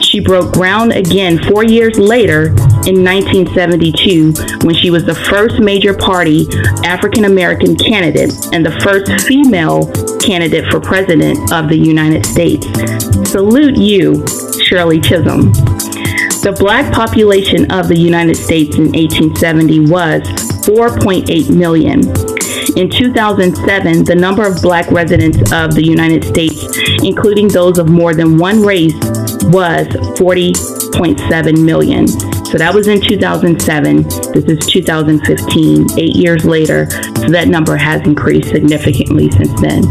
She 0.00 0.20
broke 0.20 0.52
ground 0.54 0.92
again 0.92 1.42
four 1.42 1.64
years 1.64 1.98
later 1.98 2.54
in 2.86 3.02
1972 3.02 4.32
when 4.66 4.74
she 4.74 4.90
was 4.90 5.04
the 5.04 5.14
first 5.14 5.58
major 5.58 5.94
party 5.94 6.46
African 6.84 7.24
American 7.24 7.76
candidate 7.76 8.32
and 8.52 8.64
the 8.64 8.72
first 8.80 9.10
female 9.26 9.90
candidate 10.20 10.70
for 10.70 10.80
president 10.80 11.52
of 11.52 11.68
the 11.68 11.76
United 11.76 12.26
States. 12.26 12.66
Salute 13.30 13.76
you, 13.76 14.26
Shirley 14.62 15.00
Chisholm. 15.00 15.52
The 16.44 16.54
black 16.58 16.92
population 16.92 17.70
of 17.72 17.88
the 17.88 17.98
United 17.98 18.36
States 18.36 18.76
in 18.76 18.92
1870 18.92 19.90
was 19.90 20.20
4.8 20.66 21.56
million. 21.56 22.00
In 22.76 22.90
2007, 22.90 24.04
the 24.04 24.14
number 24.14 24.46
of 24.46 24.60
black 24.60 24.90
residents 24.90 25.38
of 25.52 25.74
the 25.74 25.82
United 25.82 26.24
States, 26.24 26.66
including 27.02 27.48
those 27.48 27.78
of 27.78 27.88
more 27.88 28.14
than 28.14 28.36
one 28.36 28.60
race, 28.62 28.94
was 29.44 29.86
40.7 30.18 31.64
million. 31.64 32.06
So 32.54 32.58
that 32.58 32.72
was 32.72 32.86
in 32.86 33.00
2007. 33.00 34.02
This 34.04 34.44
is 34.44 34.64
2015, 34.66 35.98
eight 35.98 36.14
years 36.14 36.44
later. 36.44 36.88
So 36.88 37.28
that 37.30 37.48
number 37.48 37.76
has 37.76 38.00
increased 38.02 38.50
significantly 38.50 39.28
since 39.32 39.60
then. 39.60 39.82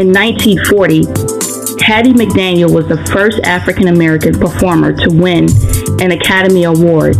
In 0.00 0.14
1940, 0.16 1.84
Hattie 1.84 2.14
McDaniel 2.14 2.72
was 2.74 2.88
the 2.88 2.96
first 3.12 3.38
African 3.40 3.88
American 3.88 4.32
performer 4.40 4.94
to 4.94 5.10
win 5.10 5.50
an 6.00 6.12
Academy 6.12 6.64
Award 6.64 7.16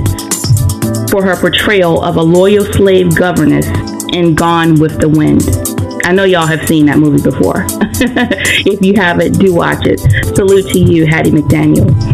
for 1.11 1.23
her 1.23 1.37
portrayal 1.37 2.02
of 2.02 2.16
a 2.16 2.23
loyal 2.23 2.64
slave 2.64 3.14
governess 3.14 3.66
in 4.14 4.35
Gone 4.35 4.80
with 4.80 4.99
the 4.99 5.11
Wind. 5.11 5.42
I 6.07 6.12
know 6.12 6.25
y'all 6.25 6.47
have 6.47 6.66
seen 6.66 6.87
that 6.87 6.97
movie 6.97 7.23
before. 7.23 7.66
if 7.69 8.80
you 8.80 8.95
haven't, 8.95 9.33
do 9.33 9.54
watch 9.54 9.87
it. 9.87 10.00
Salute 10.35 10.73
to 10.73 10.78
you, 10.78 11.07
Hattie 11.07 11.33
McDaniel. 11.33 12.09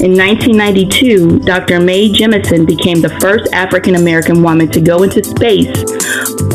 In 0.00 0.12
1992, 0.16 1.40
Dr. 1.40 1.80
Mae 1.80 2.08
Jemison 2.08 2.64
became 2.64 3.00
the 3.00 3.18
first 3.20 3.52
African 3.52 3.96
American 3.96 4.44
woman 4.44 4.70
to 4.70 4.80
go 4.80 5.02
into 5.02 5.24
space 5.24 5.66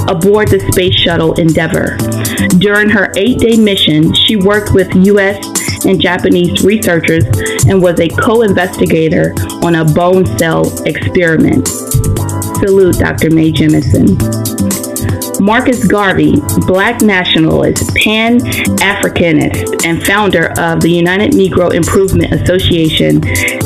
aboard 0.08 0.48
the 0.48 0.66
Space 0.72 0.96
Shuttle 0.96 1.34
Endeavour. 1.34 1.98
During 2.60 2.88
her 2.90 3.12
eight 3.18 3.40
day 3.40 3.58
mission, 3.58 4.14
she 4.14 4.38
worked 4.38 4.74
with 4.74 4.96
U.S. 4.96 5.86
and 5.86 6.00
Japanese 6.00 6.64
researchers 6.64 7.26
and 7.68 7.84
was 7.84 8.00
a 8.00 8.08
co 8.08 8.44
investigator 8.44 9.34
on 9.62 9.76
a 9.76 9.84
bone 9.84 10.26
cell 10.38 10.64
experiment. 10.88 11.68
Salute, 11.68 12.98
Dr. 12.98 13.30
Mae 13.30 13.52
Jemison. 13.52 14.93
Marcus 15.44 15.86
Garvey, 15.86 16.36
black 16.68 17.02
nationalist, 17.02 17.94
Pan 17.98 18.40
Africanist, 18.80 19.86
and 19.86 20.02
founder 20.02 20.58
of 20.58 20.80
the 20.80 20.90
United 20.90 21.34
Negro 21.34 21.74
Improvement 21.74 22.32
Association 22.32 23.16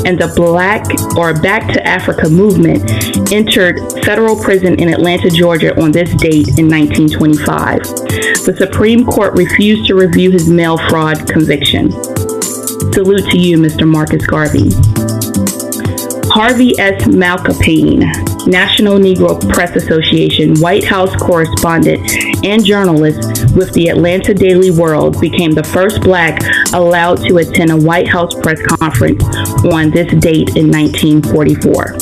and 0.04 0.18
the 0.18 0.32
Black 0.34 0.84
or 1.16 1.40
Back 1.40 1.72
to 1.72 1.86
Africa 1.86 2.28
movement, 2.28 2.82
entered 3.32 3.78
federal 4.04 4.34
prison 4.34 4.74
in 4.80 4.88
Atlanta, 4.88 5.30
Georgia 5.30 5.80
on 5.80 5.92
this 5.92 6.12
date 6.14 6.58
in 6.58 6.68
1925. 6.68 7.78
The 8.44 8.56
Supreme 8.58 9.06
Court 9.06 9.34
refused 9.34 9.86
to 9.86 9.94
review 9.94 10.32
his 10.32 10.48
mail 10.48 10.78
fraud 10.88 11.28
conviction. 11.28 11.92
Salute 12.92 13.30
to 13.30 13.38
you, 13.38 13.56
Mr. 13.56 13.86
Marcus 13.86 14.26
Garvey. 14.26 15.07
Harvey 16.38 16.78
S. 16.78 17.02
Malcapine, 17.02 18.46
National 18.46 18.96
Negro 18.96 19.40
Press 19.52 19.74
Association 19.74 20.54
White 20.60 20.84
House 20.84 21.12
correspondent 21.16 22.08
and 22.44 22.64
journalist 22.64 23.56
with 23.56 23.72
the 23.72 23.88
Atlanta 23.88 24.32
Daily 24.32 24.70
World, 24.70 25.20
became 25.20 25.50
the 25.50 25.64
first 25.64 26.00
black 26.00 26.40
allowed 26.74 27.16
to 27.26 27.38
attend 27.38 27.72
a 27.72 27.76
White 27.76 28.06
House 28.06 28.34
press 28.34 28.62
conference 28.78 29.20
on 29.64 29.90
this 29.90 30.14
date 30.20 30.54
in 30.54 30.70
1944. 30.70 31.98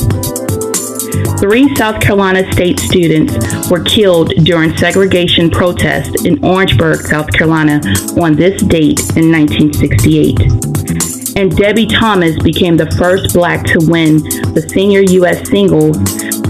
Three 1.39 1.75
South 1.75 2.03
Carolina 2.03 2.53
state 2.53 2.79
students 2.79 3.71
were 3.71 3.83
killed 3.85 4.35
during 4.45 4.77
segregation 4.77 5.49
protests 5.49 6.27
in 6.27 6.45
Orangeburg, 6.45 7.01
South 7.07 7.33
Carolina 7.33 7.81
on 8.21 8.37
this 8.37 8.61
date 8.65 9.01
in 9.17 9.33
1968. 9.33 10.77
And 11.37 11.55
Debbie 11.55 11.87
Thomas 11.87 12.37
became 12.43 12.77
the 12.77 12.91
first 12.93 13.35
black 13.35 13.65
to 13.67 13.79
win 13.91 14.17
the 14.55 14.67
senior 14.73 15.01
U.S. 15.01 15.49
singles 15.49 15.97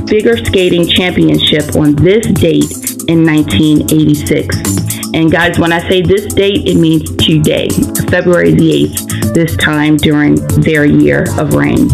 figure 0.09 0.37
skating 0.37 0.87
championship 0.87 1.75
on 1.75 1.97
this 1.97 2.25
date 2.27 2.71
in 3.09 3.27
1986. 3.27 5.13
And 5.13 5.31
guys, 5.31 5.59
when 5.59 5.73
I 5.73 5.81
say 5.89 6.03
this 6.03 6.27
date, 6.33 6.69
it 6.69 6.77
means 6.77 7.11
today, 7.17 7.69
February 8.09 8.53
the 8.53 8.87
8th, 8.87 9.35
this 9.35 9.57
time 9.57 9.97
during 9.97 10.37
their 10.61 10.85
year 10.85 11.25
of 11.39 11.55
reign. 11.55 11.89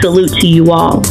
Salute 0.00 0.32
to 0.40 0.48
you 0.48 0.72
all. 0.72 1.02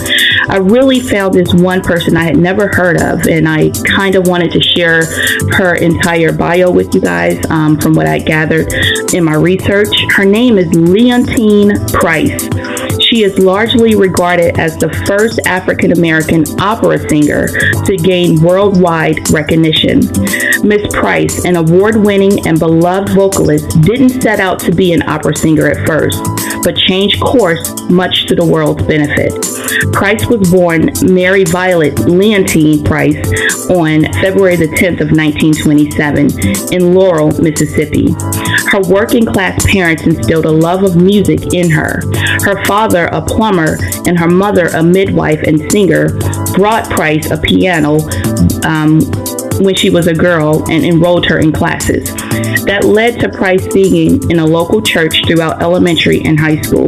I 0.50 0.58
really 0.58 1.00
found 1.00 1.36
this 1.36 1.54
one 1.54 1.82
person 1.82 2.18
I 2.18 2.24
had 2.24 2.36
never 2.36 2.68
heard 2.68 3.00
of, 3.00 3.28
and 3.28 3.48
I 3.48 3.70
kind 3.86 4.16
of 4.16 4.28
wanted 4.28 4.52
to 4.54 4.62
share 4.62 5.06
her 5.54 5.76
entire 5.76 6.34
bio 6.34 6.72
with 6.72 6.94
you 6.96 7.02
guys 7.02 7.40
um, 7.52 7.80
from 7.80 7.94
what 7.94 8.08
I 8.08 8.18
gathered 8.18 8.74
in 9.14 9.24
my 9.24 9.36
research. 9.36 9.96
Her 10.16 10.26
name 10.26 10.58
is 10.58 10.68
Leontyne 10.70 11.94
Price. 11.94 12.50
She 13.00 13.24
is 13.24 13.38
largely 13.38 13.96
regarded 13.96 14.60
as 14.60 14.78
the 14.78 14.90
first 15.06 15.40
African 15.46 15.92
American 15.92 16.44
opera 16.60 16.98
singer 17.08 17.48
to 17.86 17.98
gain 17.98 18.42
worldwide 18.42 19.30
recognition. 19.32 20.00
Miss 20.64 20.86
Price, 20.94 21.46
an 21.46 21.56
award 21.56 21.96
winning 21.96 22.46
and 22.48 22.60
beloved 22.60 23.10
vocalist, 23.10 23.82
didn't 23.82 24.22
set 24.22 24.40
out 24.40 24.60
to 24.62 24.72
be 24.74 24.94
an 24.94 25.08
opera 25.08 25.36
singer 25.36 25.68
at 25.68 25.86
first, 25.88 26.24
but 26.64 26.76
changed 26.76 27.22
course 27.22 27.90
much 27.90 28.26
to 28.28 28.36
the 28.36 28.46
world's 28.46 28.84
benefit. 28.84 29.34
Price 29.94 30.26
was 30.26 30.50
born 30.50 30.92
Mary 31.04 31.44
Violet 31.44 31.96
Leontyne 31.96 32.84
Price 32.84 33.16
on 33.70 34.04
February 34.22 34.56
the 34.56 34.68
10th 34.68 35.02
of 35.02 35.12
1927 35.12 36.74
in 36.74 36.94
Laurel, 36.96 37.28
Mississippi. 37.42 38.12
Her 38.72 38.82
working 38.82 39.26
class 39.26 39.64
parents 39.72 40.04
instilled 40.04 40.46
a 40.46 40.52
love 40.52 40.84
of 40.84 40.96
music 40.96 41.54
in 41.54 41.70
her. 41.70 42.02
Her 42.44 42.66
father, 42.66 43.06
a 43.08 43.22
plumber, 43.22 43.78
and 44.06 44.18
her 44.18 44.28
mother, 44.28 44.68
a 44.68 44.82
midwife 44.82 45.42
and 45.44 45.72
singer, 45.72 46.18
brought 46.54 46.90
Price 46.90 47.30
a 47.30 47.38
piano 47.38 48.00
um, 48.64 49.02
when 49.62 49.76
she 49.76 49.90
was 49.90 50.08
a 50.08 50.14
girl 50.14 50.64
and 50.70 50.84
enrolled 50.84 51.26
her 51.28 51.40
in 51.40 51.52
classes. 51.52 52.14
That 52.66 52.84
led 52.86 53.20
to 53.20 53.30
Price 53.30 53.64
singing 53.72 54.30
in 54.32 54.40
a 54.40 54.46
local 54.46 54.82
church 54.82 55.22
throughout 55.28 55.62
elementary 55.62 56.22
and 56.22 56.40
high 56.40 56.62
school. 56.62 56.88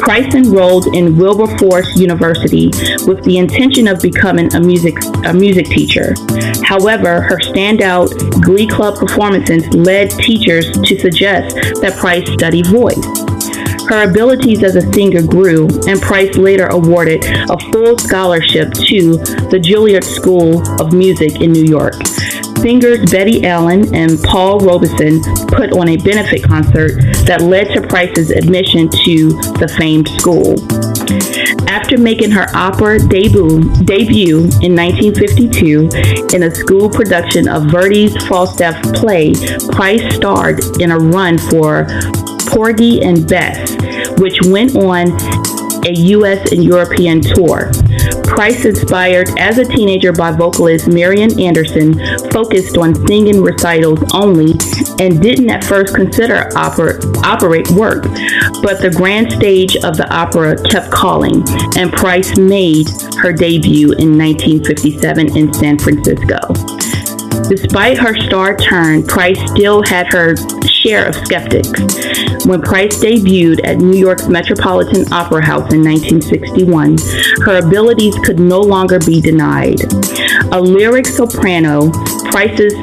Price 0.00 0.34
enrolled 0.34 0.86
in 0.94 1.16
Wilberforce 1.16 1.96
University 1.96 2.66
with 3.06 3.22
the 3.24 3.38
intention 3.38 3.88
of 3.88 4.00
becoming 4.00 4.54
a 4.54 4.60
music 4.60 4.94
a 5.24 5.32
music 5.32 5.66
teacher. 5.66 6.14
However, 6.62 7.20
her 7.20 7.38
standout 7.38 8.08
Glee 8.42 8.66
Club 8.66 8.96
performances 8.98 9.66
led 9.74 10.10
teachers 10.10 10.70
to 10.70 10.98
suggest 10.98 11.54
that 11.80 11.96
Price 11.98 12.30
study 12.32 12.62
voice. 12.62 13.04
Her 13.88 14.10
abilities 14.10 14.64
as 14.64 14.74
a 14.74 14.92
singer 14.92 15.22
grew, 15.22 15.68
and 15.86 16.00
Price 16.02 16.36
later 16.36 16.66
awarded 16.66 17.24
a 17.24 17.56
full 17.70 17.96
scholarship 17.98 18.72
to 18.72 19.16
the 19.50 19.60
Juilliard 19.62 20.04
School 20.04 20.60
of 20.80 20.92
Music 20.92 21.40
in 21.40 21.52
New 21.52 21.64
York. 21.64 21.94
Singers 22.60 23.10
Betty 23.10 23.46
Allen 23.46 23.94
and 23.94 24.20
Paul 24.22 24.58
Robeson 24.60 25.22
put 25.48 25.72
on 25.72 25.88
a 25.88 25.96
benefit 25.96 26.42
concert 26.42 26.92
that 27.26 27.42
led 27.42 27.68
to 27.74 27.86
Price's 27.86 28.30
admission 28.30 28.88
to 29.04 29.28
the 29.58 29.72
famed 29.78 30.08
school. 30.08 30.56
After 31.68 31.98
making 31.98 32.30
her 32.32 32.46
opera 32.54 32.98
debut, 32.98 33.60
debut 33.84 34.38
in 34.62 34.74
1952 34.74 36.34
in 36.34 36.42
a 36.42 36.54
school 36.54 36.88
production 36.88 37.48
of 37.48 37.64
Verdi's 37.64 38.16
Falstaff 38.26 38.82
play, 38.94 39.32
Price 39.72 40.16
starred 40.16 40.60
in 40.80 40.90
a 40.90 40.98
run 40.98 41.38
for 41.38 41.86
Porgy 42.48 43.02
and 43.02 43.28
Bess, 43.28 43.76
which 44.18 44.38
went 44.46 44.74
on 44.74 45.08
a 45.86 45.92
U.S. 45.92 46.50
and 46.52 46.64
European 46.64 47.20
tour. 47.20 47.70
Price, 48.36 48.66
inspired 48.66 49.30
as 49.38 49.56
a 49.56 49.64
teenager 49.64 50.12
by 50.12 50.30
vocalist 50.30 50.88
Marian 50.88 51.40
Anderson, 51.40 51.94
focused 52.30 52.76
on 52.76 52.94
singing 53.06 53.42
recitals 53.42 53.98
only 54.12 54.52
and 55.00 55.22
didn't 55.22 55.48
at 55.48 55.64
first 55.64 55.94
consider 55.94 56.50
opera, 56.54 57.00
operate 57.24 57.70
work. 57.70 58.02
But 58.62 58.82
the 58.82 58.92
grand 58.94 59.32
stage 59.32 59.76
of 59.76 59.96
the 59.96 60.06
opera 60.14 60.62
kept 60.64 60.90
calling, 60.90 61.42
and 61.78 61.90
Price 61.90 62.36
made 62.36 62.90
her 63.22 63.32
debut 63.32 63.92
in 63.92 64.18
1957 64.18 65.34
in 65.34 65.54
San 65.54 65.78
Francisco. 65.78 66.75
Despite 67.48 67.98
her 67.98 68.14
star 68.16 68.56
turn, 68.56 69.04
Price 69.04 69.38
still 69.50 69.82
had 69.84 70.06
her 70.12 70.34
share 70.66 71.06
of 71.06 71.14
skeptics. 71.14 71.70
When 72.44 72.60
Price 72.60 72.98
debuted 72.98 73.64
at 73.64 73.78
New 73.78 73.98
York's 73.98 74.28
Metropolitan 74.28 75.12
Opera 75.12 75.44
House 75.44 75.72
in 75.72 75.82
1961, 75.82 76.98
her 77.44 77.64
abilities 77.64 78.16
could 78.24 78.40
no 78.40 78.60
longer 78.60 78.98
be 79.00 79.20
denied. 79.20 79.80
A 80.52 80.60
lyric 80.60 81.06
soprano, 81.06 81.90
Price's, 82.30 82.74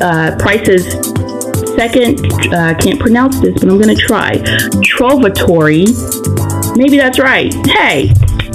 uh, 0.00 0.36
Price's 0.38 0.84
second, 1.74 2.24
uh, 2.52 2.74
can't 2.78 3.00
pronounce 3.00 3.40
this, 3.40 3.54
but 3.54 3.64
I'm 3.68 3.80
going 3.80 3.94
to 3.94 4.00
try, 4.00 4.36
Trovatore. 4.82 5.86
Maybe 6.76 6.96
that's 6.96 7.18
right. 7.18 7.54
Hey, 7.66 8.12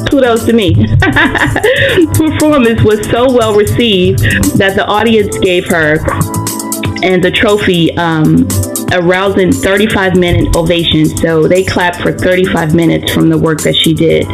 kudos 0.10 0.46
to 0.46 0.54
me. 0.54 0.74
Performance 2.14 2.82
was 2.84 3.06
so 3.10 3.32
well 3.32 3.56
received 3.56 4.20
that 4.58 4.74
the 4.76 4.86
audience 4.86 5.38
gave 5.40 5.68
her 5.68 5.98
and 7.02 7.24
the 7.24 7.32
trophy 7.32 7.96
um, 7.98 8.48
a 8.92 9.02
rousing 9.02 9.52
35 9.52 10.18
minute 10.18 10.56
ovation. 10.56 11.06
So 11.06 11.48
they 11.48 11.64
clapped 11.64 11.98
for 11.98 12.12
35 12.12 12.74
minutes 12.74 13.12
from 13.14 13.30
the 13.30 13.38
work 13.38 13.62
that 13.62 13.76
she 13.76 13.94
did. 13.94 14.26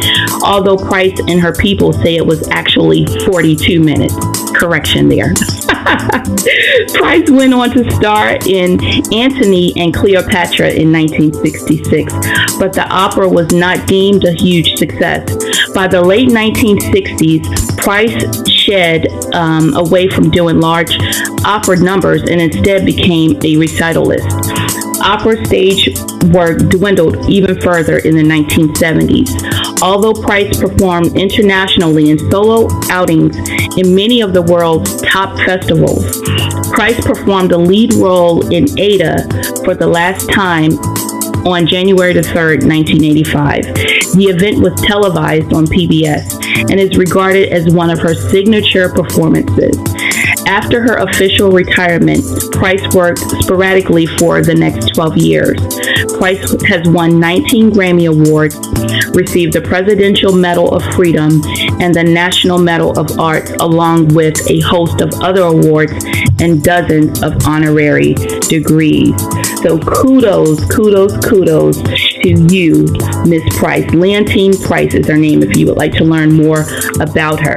Although 0.42 0.76
Price 0.76 1.18
and 1.28 1.40
her 1.40 1.52
people 1.52 1.92
say 1.92 2.16
it 2.16 2.26
was 2.26 2.48
actually 2.48 3.06
42 3.26 3.80
minutes. 3.80 4.14
Correction 4.56 5.08
there. 5.08 5.34
Price 6.94 7.28
went 7.30 7.52
on 7.52 7.70
to 7.70 7.90
star 7.92 8.38
in 8.46 8.82
Antony 9.12 9.72
and 9.76 9.92
Cleopatra 9.94 10.70
in 10.70 10.90
1966, 10.92 12.12
but 12.58 12.72
the 12.72 12.86
opera 12.90 13.28
was 13.28 13.52
not 13.52 13.86
deemed 13.86 14.24
a 14.24 14.32
huge 14.32 14.76
success. 14.76 15.35
By 15.76 15.88
the 15.88 16.00
late 16.00 16.30
1960s, 16.30 17.76
Price 17.76 18.48
shed 18.48 19.08
um, 19.34 19.74
away 19.74 20.08
from 20.08 20.30
doing 20.30 20.58
large 20.58 20.96
opera 21.44 21.76
numbers 21.78 22.22
and 22.22 22.40
instead 22.40 22.86
became 22.86 23.32
a 23.32 23.56
recitalist. 23.56 24.24
Opera 25.02 25.44
stage 25.44 25.94
work 26.32 26.56
dwindled 26.70 27.28
even 27.28 27.60
further 27.60 27.98
in 27.98 28.16
the 28.16 28.22
1970s. 28.22 29.82
Although 29.82 30.14
Price 30.14 30.58
performed 30.58 31.14
internationally 31.14 32.08
in 32.08 32.18
solo 32.30 32.68
outings 32.88 33.36
in 33.76 33.94
many 33.94 34.22
of 34.22 34.32
the 34.32 34.40
world's 34.40 35.02
top 35.02 35.36
festivals, 35.40 36.22
Price 36.70 36.98
performed 37.04 37.52
a 37.52 37.58
lead 37.58 37.92
role 37.94 38.50
in 38.50 38.66
Ada 38.78 39.28
for 39.62 39.74
the 39.74 39.86
last 39.86 40.32
time 40.32 40.70
on 41.52 41.66
January 41.66 42.12
the 42.12 42.20
3rd, 42.20 42.66
1985. 42.66 43.62
The 44.16 44.26
event 44.34 44.60
was 44.60 44.74
televised 44.82 45.52
on 45.52 45.66
PBS 45.66 46.70
and 46.70 46.80
is 46.80 46.96
regarded 46.96 47.52
as 47.52 47.72
one 47.72 47.90
of 47.90 47.98
her 48.00 48.14
signature 48.14 48.88
performances. 48.88 49.76
After 50.46 50.82
her 50.82 50.96
official 50.96 51.50
retirement, 51.50 52.24
Price 52.52 52.82
worked 52.94 53.20
sporadically 53.42 54.06
for 54.06 54.42
the 54.42 54.54
next 54.54 54.94
12 54.94 55.16
years. 55.18 55.60
Price 56.18 56.62
has 56.64 56.88
won 56.88 57.18
19 57.20 57.70
Grammy 57.70 58.08
Awards, 58.08 58.56
received 59.14 59.52
the 59.52 59.60
Presidential 59.60 60.32
Medal 60.32 60.74
of 60.74 60.82
Freedom 60.94 61.40
and 61.80 61.94
the 61.94 62.04
National 62.04 62.58
Medal 62.58 62.98
of 62.98 63.18
Arts, 63.18 63.52
along 63.60 64.08
with 64.14 64.38
a 64.50 64.60
host 64.60 65.00
of 65.00 65.12
other 65.20 65.42
awards 65.42 65.92
and 66.40 66.62
dozens 66.62 67.22
of 67.22 67.46
honorary 67.46 68.14
degrees. 68.48 69.14
So 69.62 69.78
kudos, 69.78 70.64
kudos, 70.74 71.16
kudos 71.26 71.82
to 71.82 72.46
you, 72.52 72.84
Miss 73.26 73.42
Price. 73.58 73.84
Leontyne 73.86 74.62
Price 74.62 74.94
is 74.94 75.06
her 75.06 75.16
name 75.16 75.42
if 75.42 75.56
you 75.56 75.66
would 75.66 75.78
like 75.78 75.92
to 75.94 76.04
learn 76.04 76.32
more 76.32 76.64
about 77.00 77.40
her. 77.40 77.56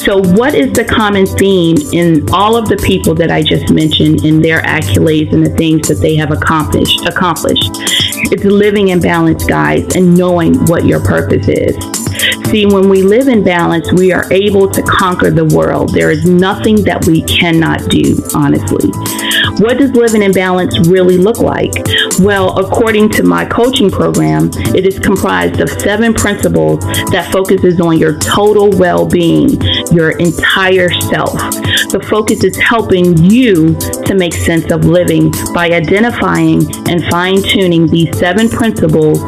So, 0.00 0.16
what 0.16 0.54
is 0.54 0.72
the 0.72 0.84
common 0.84 1.26
theme 1.26 1.76
in 1.92 2.26
all 2.32 2.56
of 2.56 2.70
the 2.70 2.78
people 2.78 3.14
that 3.16 3.30
I 3.30 3.42
just 3.42 3.70
mentioned 3.70 4.24
in 4.24 4.40
their 4.40 4.62
accolades 4.62 5.34
and 5.34 5.44
the 5.44 5.54
things 5.56 5.88
that 5.88 5.96
they 5.96 6.16
have 6.16 6.30
accomplished? 6.30 7.06
Accomplished. 7.06 7.68
It's 8.32 8.44
living 8.44 8.88
in 8.88 9.00
balance, 9.00 9.44
guys, 9.44 9.94
and 9.94 10.16
knowing 10.16 10.54
what 10.64 10.86
your 10.86 11.00
purpose 11.04 11.46
is. 11.48 11.76
See, 12.48 12.64
when 12.64 12.88
we 12.88 13.02
live 13.02 13.28
in 13.28 13.44
balance, 13.44 13.92
we 13.92 14.10
are 14.10 14.24
able 14.32 14.70
to 14.70 14.82
conquer 14.84 15.30
the 15.30 15.44
world. 15.44 15.92
There 15.92 16.10
is 16.10 16.24
nothing 16.24 16.82
that 16.84 17.06
we 17.06 17.20
cannot 17.24 17.90
do, 17.90 18.16
honestly. 18.34 18.88
What 19.58 19.78
does 19.78 19.90
living 19.92 20.22
in 20.22 20.32
balance 20.32 20.88
really 20.88 21.18
look 21.18 21.38
like? 21.38 21.72
Well, 22.20 22.58
according 22.58 23.10
to 23.10 23.22
my 23.22 23.44
coaching 23.44 23.90
program, 23.90 24.50
it 24.74 24.86
is 24.86 24.98
comprised 24.98 25.60
of 25.60 25.68
seven 25.68 26.14
principles 26.14 26.80
that 27.10 27.30
focuses 27.32 27.80
on 27.80 27.98
your 27.98 28.18
total 28.18 28.70
well-being, 28.70 29.60
your 29.92 30.18
entire 30.18 30.90
self. 30.90 31.32
The 31.90 32.04
focus 32.08 32.44
is 32.44 32.56
helping 32.56 33.16
you 33.18 33.74
to 34.04 34.14
make 34.14 34.34
sense 34.34 34.70
of 34.70 34.84
living 34.84 35.32
by 35.52 35.70
identifying 35.70 36.62
and 36.88 37.04
fine-tuning 37.06 37.86
these 37.88 38.16
seven 38.18 38.48
principles 38.48 39.20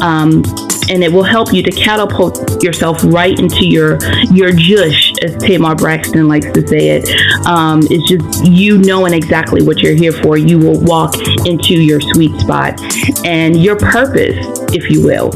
um, 0.00 0.42
and 0.90 1.02
it 1.02 1.12
will 1.12 1.24
help 1.24 1.52
you 1.52 1.62
to 1.62 1.70
catapult 1.70 2.62
yourself 2.62 3.02
right 3.04 3.38
into 3.38 3.66
your 3.66 3.98
your 4.32 4.50
jush, 4.52 5.12
as 5.22 5.36
Tamar 5.36 5.74
Braxton 5.74 6.28
likes 6.28 6.50
to 6.52 6.66
say 6.66 6.90
it. 6.90 7.08
Um, 7.46 7.80
it's 7.90 8.08
just 8.08 8.46
you 8.46 8.78
knowing 8.78 9.12
exactly 9.12 9.62
what 9.62 9.80
you're 9.80 9.94
here 9.94 10.12
for. 10.12 10.36
You 10.36 10.58
will 10.58 10.80
walk 10.80 11.14
into 11.46 11.74
your 11.74 12.00
sweet 12.00 12.38
spot 12.40 12.80
and 13.24 13.62
your 13.62 13.76
purpose, 13.76 14.36
if 14.72 14.90
you 14.90 15.04
will. 15.04 15.30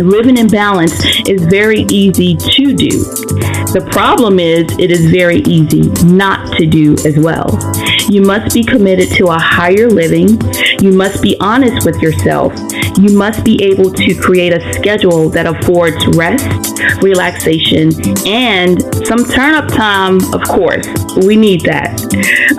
Living 0.00 0.36
in 0.36 0.46
balance 0.46 0.92
is 1.28 1.42
very 1.46 1.84
easy 1.90 2.36
to 2.36 2.74
do. 2.74 3.57
The 3.72 3.86
problem 3.92 4.40
is, 4.40 4.64
it 4.78 4.90
is 4.90 5.10
very 5.10 5.40
easy 5.40 5.82
not 6.06 6.56
to 6.56 6.66
do 6.66 6.94
as 7.04 7.18
well. 7.18 7.58
You 8.08 8.22
must 8.22 8.54
be 8.54 8.64
committed 8.64 9.10
to 9.16 9.26
a 9.26 9.38
higher 9.38 9.88
living. 9.88 10.40
You 10.80 10.92
must 10.92 11.22
be 11.22 11.36
honest 11.38 11.84
with 11.84 12.00
yourself. 12.00 12.54
You 12.96 13.16
must 13.16 13.44
be 13.44 13.62
able 13.62 13.92
to 13.92 14.14
create 14.14 14.54
a 14.54 14.72
schedule 14.72 15.28
that 15.30 15.46
affords 15.46 16.06
rest, 16.16 16.48
relaxation, 17.02 17.92
and 18.26 18.80
some 19.06 19.22
turn 19.26 19.54
up 19.54 19.68
time, 19.68 20.16
of 20.32 20.42
course. 20.48 20.86
We 21.26 21.36
need 21.36 21.60
that. 21.62 22.00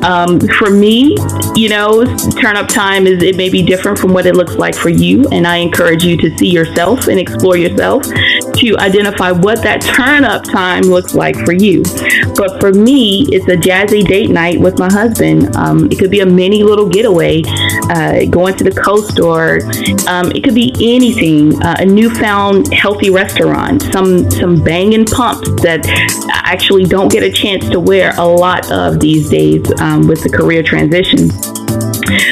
Um, 0.04 0.40
for 0.60 0.70
me, 0.70 1.18
you 1.56 1.70
know, 1.70 2.06
turn 2.40 2.56
up 2.56 2.68
time 2.68 3.08
is 3.08 3.24
it 3.24 3.36
may 3.36 3.50
be 3.50 3.64
different 3.64 3.98
from 3.98 4.14
what 4.14 4.28
it 4.28 4.36
looks 4.36 4.56
like 4.56 4.76
for 4.76 4.90
you, 4.90 5.26
and 5.32 5.48
I 5.48 5.58
encourage 5.58 6.04
you 6.04 6.18
to 6.18 6.38
see 6.38 6.50
yourself 6.50 7.08
and 7.08 7.20
explore 7.20 7.58
yourself 7.58 8.06
to 8.60 8.78
identify 8.78 9.32
what 9.32 9.62
that 9.64 9.82
turn 9.82 10.24
up 10.24 10.44
time 10.44 10.84
looks 10.84 11.16
like 11.16 11.36
for 11.46 11.54
you. 11.54 11.84
But 12.36 12.60
for 12.60 12.74
me, 12.74 13.26
it's 13.30 13.48
a 13.48 13.56
jazzy 13.56 14.06
date 14.06 14.30
night 14.30 14.60
with 14.60 14.80
my 14.80 14.92
husband. 14.92 15.56
Um, 15.56 15.86
it 15.92 16.00
could 16.00 16.12
be 16.12 16.20
a 16.20 16.26
mini 16.26 16.64
little 16.64 16.88
getaway, 16.88 17.44
uh, 17.90 18.26
going 18.30 18.56
to 18.58 18.64
the 18.64 18.72
coast, 18.72 19.20
or 19.20 19.60
um, 20.08 20.32
it 20.32 20.44
could 20.44 20.56
be 20.56 20.74
anything. 20.80 21.62
Uh, 21.62 21.76
a 21.80 21.86
newfound 21.86 22.74
healthy 22.74 23.10
restaurant, 23.10 23.82
some 23.94 24.30
some 24.32 24.64
banging 24.64 25.06
pumps 25.06 25.50
that 25.62 25.86
I 25.88 26.54
actually 26.54 26.84
don't 26.84 27.12
get 27.12 27.24
a 27.24 27.32
chance 27.32 27.68
to 27.70 27.80
wear 27.80 28.14
a 28.18 28.26
lot 28.26 28.72
of 28.72 29.00
these 29.00 29.30
days 29.30 29.66
um, 29.80 30.08
with 30.08 30.24
the 30.24 30.30
career 30.30 30.64
transition. 30.64 31.30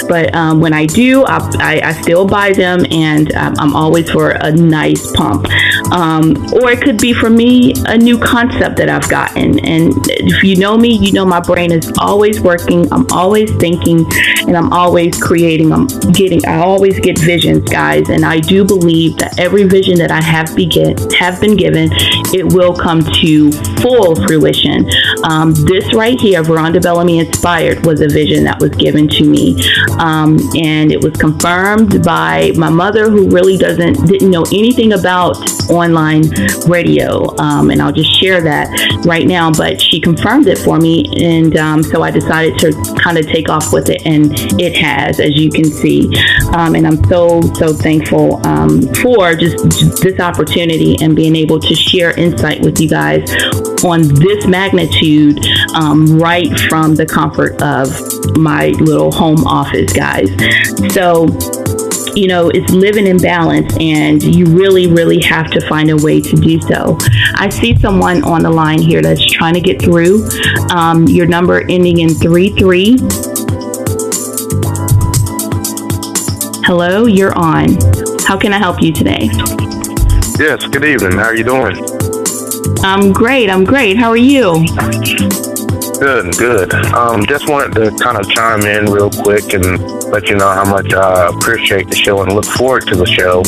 But 0.08 0.34
um, 0.34 0.60
when 0.60 0.74
I 0.74 0.86
do, 0.86 1.24
I, 1.26 1.38
I, 1.60 1.82
I, 1.90 2.02
still 2.02 2.26
buy 2.26 2.52
them, 2.52 2.86
and 2.90 3.32
um, 3.36 3.54
I'm 3.60 3.76
always 3.76 4.10
for 4.10 4.32
a 4.32 4.52
nice 4.52 5.12
pump. 5.12 5.48
Um, 5.92 6.36
or 6.54 6.72
it 6.72 6.82
could 6.82 7.00
be 7.00 7.14
for 7.14 7.30
me 7.30 7.74
a 7.86 7.98
new 7.98 8.18
concept 8.20 8.78
that 8.78 8.90
I've 8.90 9.10
gotten. 9.10 9.60
And 9.66 9.94
if 10.08 10.44
you 10.44 10.56
know 10.58 10.78
me, 10.78 10.96
you 10.96 11.12
know 11.12 11.26
my 11.26 11.40
brain 11.40 11.72
is 11.72 11.92
always 11.98 12.42
working. 12.42 12.92
I'm 12.92 13.06
always 13.12 13.54
thinking, 13.56 14.06
and 14.48 14.58
I'm 14.58 14.72
always 14.74 15.22
creating. 15.22 15.72
I'm 15.72 15.88
getting. 16.12 16.46
I 16.46 16.58
always 16.60 17.00
get 17.00 17.18
visions, 17.20 17.70
guys, 17.70 18.10
and 18.10 18.26
I 18.26 18.40
do 18.40 18.66
believe 18.66 19.18
that 19.18 19.40
every 19.40 19.64
vision 19.64 19.98
that 20.00 20.12
I 20.12 20.22
have 20.22 20.56
begin 20.56 20.98
have 21.14 21.40
been 21.40 21.56
given, 21.56 21.90
it 22.34 22.54
will 22.54 22.76
come 22.76 23.02
to 23.02 23.52
full 23.82 24.16
fruition. 24.28 24.90
Um, 25.24 25.54
this 25.54 25.94
right 25.94 26.20
here, 26.20 26.44
Veronda 26.44 26.80
Bellamy 26.80 27.20
Inspired, 27.20 27.86
was 27.86 28.02
a 28.02 28.08
vision 28.08 28.44
that 28.44 28.60
was 28.60 28.72
given 28.72 29.08
to 29.10 29.24
me. 29.24 29.56
Um, 30.00 30.38
and 30.56 30.92
it 30.92 31.02
was 31.02 31.14
confirmed 31.14 32.04
by 32.04 32.52
my 32.56 32.70
mother, 32.70 33.10
who 33.10 33.30
really 33.30 33.58
doesn't 33.58 34.06
didn't 34.08 34.30
know 34.30 34.44
anything 34.54 34.94
about 34.94 35.38
online 35.78 36.24
radio. 36.68 37.36
Um, 37.38 37.70
and 37.70 37.82
I'll 37.82 37.92
just 37.92 38.14
share 38.20 38.42
that 38.42 39.06
right 39.06 39.28
now. 39.28 39.52
But 39.52 39.82
she 39.82 40.00
confirmed 40.00 40.48
it 40.48 40.58
for 40.58 40.78
me, 40.78 41.06
and 41.24 41.56
um, 41.58 41.84
so 41.84 42.04
I 42.04 42.12
decided 42.12 42.58
to 42.60 42.74
kind 43.00 43.18
of 43.18 43.26
take 43.26 43.50
off 43.50 43.72
with 43.74 43.90
it, 43.90 44.06
and 44.06 44.32
it 44.60 44.76
has, 44.76 45.20
as 45.20 45.36
you 45.36 45.50
can 45.50 45.66
see. 45.66 46.08
Um, 46.54 46.76
and 46.76 46.88
I'm 46.88 47.04
so 47.06 47.42
so 47.56 47.74
thankful 47.74 48.46
um, 48.46 48.82
for 48.96 49.36
just, 49.36 49.58
this 50.02 50.20
opportunity 50.20 50.98
and 51.02 51.16
being 51.16 51.36
able 51.36 51.60
to 51.60 51.76
share 51.76 52.18
insight 52.18 52.62
with 52.62 52.80
you 52.80 52.90
guys 52.90 53.30
on 53.84 54.02
this 54.02 54.48
magnitude 54.48 55.40
um, 55.76 56.20
right 56.20 56.60
from 56.62 56.96
the 56.96 57.06
comfort 57.06 57.62
of 57.62 57.90
my 58.38 58.68
little 58.80 59.12
home 59.12 59.46
office, 59.46 59.92
guys. 59.94 60.30
So, 60.94 61.28
you 62.16 62.28
know, 62.28 62.50
it's 62.50 62.72
living 62.72 63.08
in 63.08 63.18
balance, 63.18 63.76
and 63.80 64.22
you 64.24 64.46
really, 64.46 64.88
really 64.88 65.22
have 65.24 65.50
to 65.52 65.68
find 65.68 65.90
a 65.90 65.98
way 65.98 66.22
to 66.22 66.36
do 66.36 66.60
so. 66.62 66.98
I 67.36 67.50
see 67.50 67.76
someone 67.78 68.24
on 68.24 68.44
the 68.44 68.50
line 68.50 68.82
here 68.82 69.02
that's 69.02 69.26
trying 69.26 69.54
to 69.56 69.62
get 69.62 69.82
through. 69.82 70.28
Um, 70.72 71.08
your 71.08 71.26
number 71.26 71.62
ending 71.62 72.00
in 72.00 72.10
3 72.10 72.50
3. 72.50 72.98
Hello, 76.66 77.06
you're 77.06 77.36
on. 77.38 77.78
How 78.26 78.38
can 78.38 78.52
I 78.54 78.58
help 78.58 78.82
you 78.82 78.92
today? 78.92 79.30
Yes, 80.38 80.68
good 80.68 80.86
evening. 80.86 81.14
How 81.14 81.26
are 81.26 81.36
you 81.36 81.44
doing? 81.44 81.78
I'm 82.84 83.14
great. 83.14 83.50
I'm 83.50 83.64
great. 83.64 83.98
How 83.98 84.10
are 84.10 84.18
you? 84.18 84.66
Good, 86.00 86.38
good. 86.38 86.74
Um, 86.94 87.26
just 87.26 87.50
wanted 87.50 87.74
to 87.74 88.04
kind 88.04 88.18
of 88.18 88.30
chime 88.30 88.62
in 88.62 88.86
real 88.86 89.10
quick 89.10 89.54
and 89.54 89.82
let 90.12 90.30
you 90.30 90.36
know 90.36 90.50
how 90.50 90.64
much 90.64 90.94
I 90.94 91.28
appreciate 91.28 91.88
the 91.90 91.96
show 91.96 92.22
and 92.22 92.34
look 92.34 92.46
forward 92.46 92.86
to 92.88 92.96
the 92.96 93.06
show. 93.08 93.40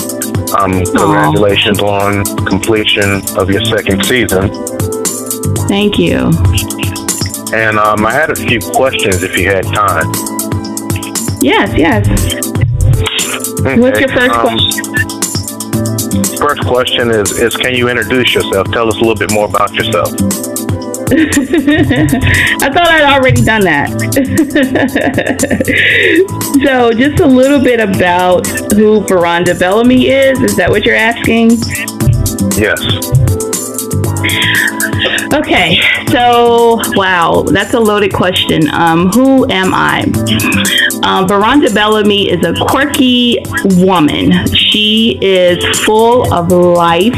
Um, 0.58 0.84
congratulations 0.84 1.80
on 1.80 2.26
completion 2.48 3.22
of 3.38 3.52
your 3.52 3.64
second 3.66 4.04
season. 4.04 4.50
Thank 5.68 6.00
you. 6.00 6.32
And 7.54 7.78
um, 7.78 8.04
I 8.04 8.12
had 8.12 8.32
a 8.32 8.36
few 8.36 8.60
questions 8.60 9.22
if 9.22 9.38
you 9.38 9.48
had 9.48 9.66
time. 9.66 10.12
Yes, 11.42 11.70
yes. 11.78 12.08
Okay. 13.60 13.80
What's 13.80 14.00
your 14.00 14.10
first 14.10 14.32
um, 14.32 14.42
question? 14.42 14.86
First 16.38 16.66
question 16.66 17.12
is, 17.12 17.32
is 17.38 17.56
can 17.56 17.76
you 17.76 17.90
introduce 17.90 18.34
yourself? 18.34 18.72
Tell 18.72 18.88
us 18.88 18.96
a 18.96 19.00
little 19.00 19.16
bit 19.16 19.32
more 19.32 19.48
about 19.48 19.74
yourself. 19.76 20.10
I 21.12 22.70
thought 22.72 22.88
I'd 22.88 23.04
already 23.04 23.42
done 23.42 23.62
that. 23.62 23.90
so, 26.64 26.92
just 26.92 27.20
a 27.20 27.26
little 27.26 27.64
bit 27.64 27.80
about 27.80 28.46
who 28.74 29.02
Veronda 29.08 29.56
Bellamy 29.56 30.10
is. 30.10 30.40
Is 30.42 30.56
that 30.58 30.70
what 30.70 30.86
you're 30.86 30.96
asking? 30.96 31.52
Yes. 32.62 32.80
Okay, 35.34 35.80
so 36.10 36.80
wow, 36.96 37.44
that's 37.44 37.74
a 37.74 37.80
loaded 37.80 38.14
question. 38.14 38.70
Um, 38.72 39.10
who 39.10 39.50
am 39.50 39.74
I? 39.74 40.02
Um, 41.04 41.28
Veronda 41.28 41.72
Bellamy 41.72 42.30
is 42.30 42.46
a 42.46 42.54
quirky 42.66 43.40
woman. 43.78 44.32
She 44.72 45.18
is 45.22 45.64
full 45.86 46.32
of 46.34 46.52
life. 46.52 47.16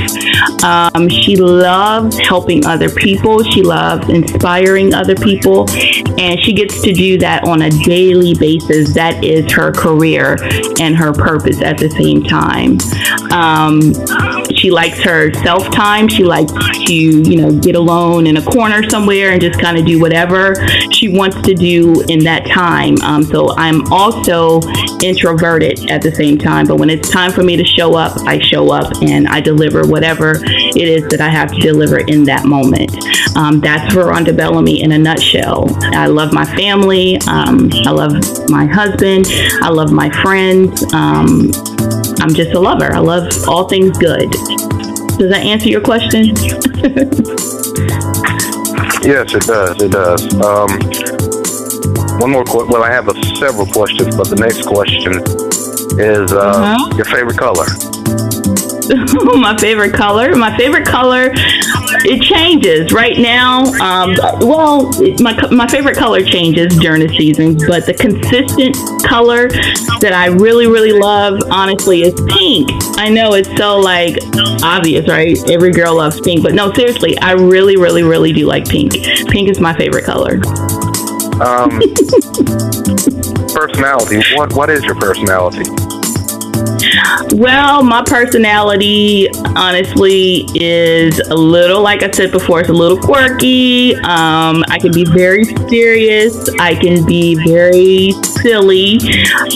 Um, 0.64 1.10
she 1.10 1.36
loves 1.36 2.18
helping 2.20 2.66
other 2.66 2.90
people. 2.90 3.44
She 3.44 3.62
loves 3.62 4.08
inspiring 4.10 4.94
other 4.94 5.16
people, 5.16 5.70
and 6.20 6.40
she 6.44 6.54
gets 6.54 6.82
to 6.82 6.94
do 6.94 7.18
that 7.20 7.44
on 7.46 7.64
a 7.64 7.70
daily 7.70 8.34
basis. 8.36 8.94
That 8.94 9.24
is 9.24 9.52
her 9.54 9.72
career 9.72 10.38
and 10.80 10.96
her 10.96 11.14
purpose 11.14 11.62
at 11.62 11.78
the 11.78 11.90
same 11.90 12.24
time. 12.24 12.78
Um, 13.32 13.94
she 14.56 14.70
likes 14.70 15.00
her 15.02 15.34
self 15.34 15.72
time. 15.72 16.08
She 16.08 16.24
likes 16.24 16.52
to, 16.52 16.94
you 16.94 17.42
know, 17.42 17.52
get 17.60 17.76
alone 17.76 18.28
in 18.28 18.38
a 18.38 18.44
corner 18.44 18.88
somewhere 18.90 19.32
and 19.32 19.42
just 19.42 19.60
kind 19.60 19.78
of 19.78 19.86
do 19.86 20.00
whatever 20.00 20.56
she 20.92 21.10
wants 21.10 21.42
to 21.42 21.54
do 21.54 22.02
in 22.10 22.20
that 22.26 22.46
time. 22.46 23.02
Um, 23.02 23.24
so 23.24 23.56
I'm 23.58 23.92
also 23.92 24.62
introverted 25.02 25.90
at 25.90 26.02
the 26.02 26.14
same 26.14 26.38
time. 26.38 26.68
But 26.68 26.78
when 26.78 26.90
it's 26.90 27.10
time 27.10 27.32
for 27.32 27.44
me 27.44 27.56
to 27.58 27.66
show 27.66 27.96
up, 27.96 28.20
I 28.28 28.40
show 28.40 28.72
up 28.72 29.02
and 29.02 29.28
I 29.28 29.40
deliver 29.40 29.88
whatever 29.88 30.34
it 30.36 30.88
is 30.88 31.08
that 31.10 31.22
I 31.22 31.30
have 31.30 31.52
to 31.52 31.60
deliver 31.60 32.00
in 32.00 32.24
that 32.26 32.46
moment. 32.46 32.92
Um, 33.36 33.60
that's 33.62 33.94
Veronda 33.94 34.34
Bellamy 34.34 34.82
in 34.82 34.92
a 34.92 34.98
nutshell. 34.98 35.66
I 35.96 36.08
love 36.08 36.34
my 36.34 36.46
family. 36.56 37.18
Um, 37.28 37.70
I 37.86 37.92
love 37.92 38.14
my 38.50 38.66
husband. 38.66 39.28
I 39.62 39.70
love 39.70 39.92
my 39.92 40.10
friends. 40.22 40.84
Um, 40.94 41.52
I'm 42.22 42.34
just 42.34 42.52
a 42.52 42.60
lover. 42.60 42.94
I 42.94 43.00
love 43.00 43.21
all 43.48 43.68
things 43.68 43.98
good. 43.98 44.32
Does 45.18 45.30
that 45.30 45.44
answer 45.44 45.70
your 45.70 45.82
question? 45.82 46.26
yes, 49.04 49.34
it 49.34 49.44
does. 49.44 49.82
It 49.82 49.92
does. 49.92 50.34
Um, 50.42 50.70
one 52.20 52.32
more. 52.32 52.44
Qu- 52.44 52.68
well, 52.68 52.84
I 52.84 52.92
have 52.92 53.08
a, 53.08 53.14
several 53.36 53.66
questions, 53.68 54.16
but 54.16 54.30
the 54.30 54.36
next 54.36 54.66
question 54.66 55.14
is 56.00 56.32
uh, 56.32 56.40
uh-huh. 56.40 56.96
your 56.96 57.06
favorite 57.06 57.38
color. 57.38 57.66
my 59.38 59.56
favorite 59.58 59.94
color. 59.94 60.36
My 60.36 60.56
favorite 60.58 60.86
color. 60.86 61.34
It 62.04 62.22
changes 62.24 62.92
right 62.92 63.18
now. 63.18 63.64
Um, 63.82 64.16
well, 64.42 64.92
my 65.20 65.34
my 65.52 65.68
favorite 65.68 65.98
color 65.98 66.24
changes 66.24 66.78
during 66.78 67.06
the 67.06 67.14
seasons, 67.16 67.66
but 67.68 67.86
the 67.86 67.94
consistent 67.94 68.76
color 69.06 69.50
that 70.00 70.14
I 70.14 70.28
really 70.28 70.68
really 70.68 70.94
love, 70.94 71.42
honestly, 71.52 72.02
is 72.02 72.14
pink. 72.30 72.70
I 72.98 73.10
know 73.10 73.34
it's 73.34 73.56
so 73.58 73.80
like 73.80 74.18
obvious, 74.64 75.08
right? 75.08 75.38
Every 75.50 75.72
girl 75.72 75.96
loves 75.98 76.20
pink, 76.22 76.44
but 76.44 76.54
no, 76.54 76.74
seriously, 76.74 77.18
I 77.20 77.34
really 77.34 77.78
really 77.78 78.04
really 78.04 78.34
do 78.34 78.46
like 78.46 78.68
pink. 78.68 78.94
Pink 79.28 79.50
is 79.50 79.60
my 79.60 79.76
favorite 79.76 80.06
color. 80.06 80.36
Um, 81.42 81.70
personality. 83.54 84.22
What 84.36 84.54
what 84.54 84.70
is 84.70 84.84
your 84.84 84.96
personality? 84.96 86.01
Well, 87.34 87.84
my 87.84 88.04
personality, 88.06 89.30
honestly, 89.56 90.46
is 90.56 91.20
a 91.20 91.36
little, 91.36 91.82
like 91.82 92.04
I 92.04 92.12
said 92.12 92.32
before, 92.32 92.62
it's 92.62 92.70
a 92.70 92.74
little 92.74 92.98
quirky. 92.98 93.96
Um, 93.96 94.64
I 94.70 94.78
can 94.80 94.92
be 94.92 95.06
very 95.06 95.46
serious. 95.46 96.50
I 96.60 96.76
can 96.76 97.06
be 97.06 97.36
very 97.48 98.12
silly. 98.42 99.00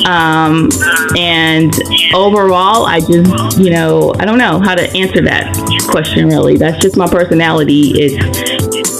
Um, 0.06 0.69
and 1.17 1.74
overall, 2.13 2.86
I 2.86 3.00
just, 3.00 3.58
you 3.60 3.71
know, 3.71 4.13
I 4.19 4.26
don't 4.26 4.38
know 4.38 4.60
how 4.60 4.76
to 4.76 4.89
answer 4.95 5.21
that 5.24 5.56
question 5.89 6.28
really. 6.28 6.58
That's 6.58 6.82
just 6.82 6.98
my 6.98 7.08
personality. 7.08 7.93
It's 7.95 8.55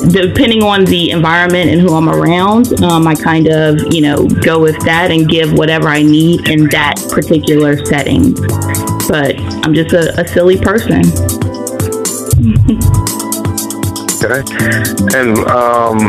depending 0.10 0.64
on 0.64 0.86
the 0.86 1.12
environment 1.12 1.70
and 1.70 1.82
who 1.82 1.94
I'm 1.96 2.10
around, 2.10 2.84
um, 2.84 3.08
I 3.08 3.16
kind 3.16 3.48
of, 3.48 3.94
you 3.94 4.02
know, 4.02 4.28
go 4.28 4.60
with 4.60 4.80
that 4.86 5.12
and 5.12 5.28
give 5.28 5.54
whatever 5.54 5.88
I 5.88 6.02
need 6.02 6.48
in 6.48 6.68
that 6.70 6.96
particular 7.12 7.84
setting. 7.86 8.34
But 9.08 9.40
I'm 9.66 9.74
just 9.74 9.94
a, 9.94 10.20
a 10.20 10.28
silly 10.28 10.58
person. 10.58 11.02
okay. 14.24 14.44
And, 15.18 15.38
um, 15.50 16.00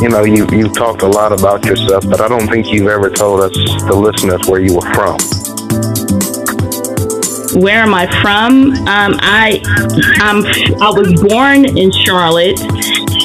you 0.00 0.08
know, 0.08 0.24
you, 0.24 0.46
you've 0.50 0.74
talked 0.74 1.02
a 1.02 1.08
lot 1.08 1.32
about 1.32 1.64
yourself, 1.64 2.04
but 2.08 2.20
I 2.20 2.28
don't 2.28 2.48
think 2.48 2.72
you've 2.72 2.88
ever 2.88 3.08
told 3.10 3.40
us, 3.40 3.52
the 3.86 3.94
listeners, 3.94 4.48
where 4.48 4.60
you 4.60 4.74
were 4.74 4.94
from 4.94 5.41
where 7.54 7.78
am 7.80 7.94
I 7.94 8.06
from? 8.22 8.72
Um, 8.72 9.16
I 9.20 9.60
I'm, 10.20 10.44
I 10.80 10.90
was 10.90 11.20
born 11.22 11.76
in 11.76 11.90
Charlotte. 11.90 12.60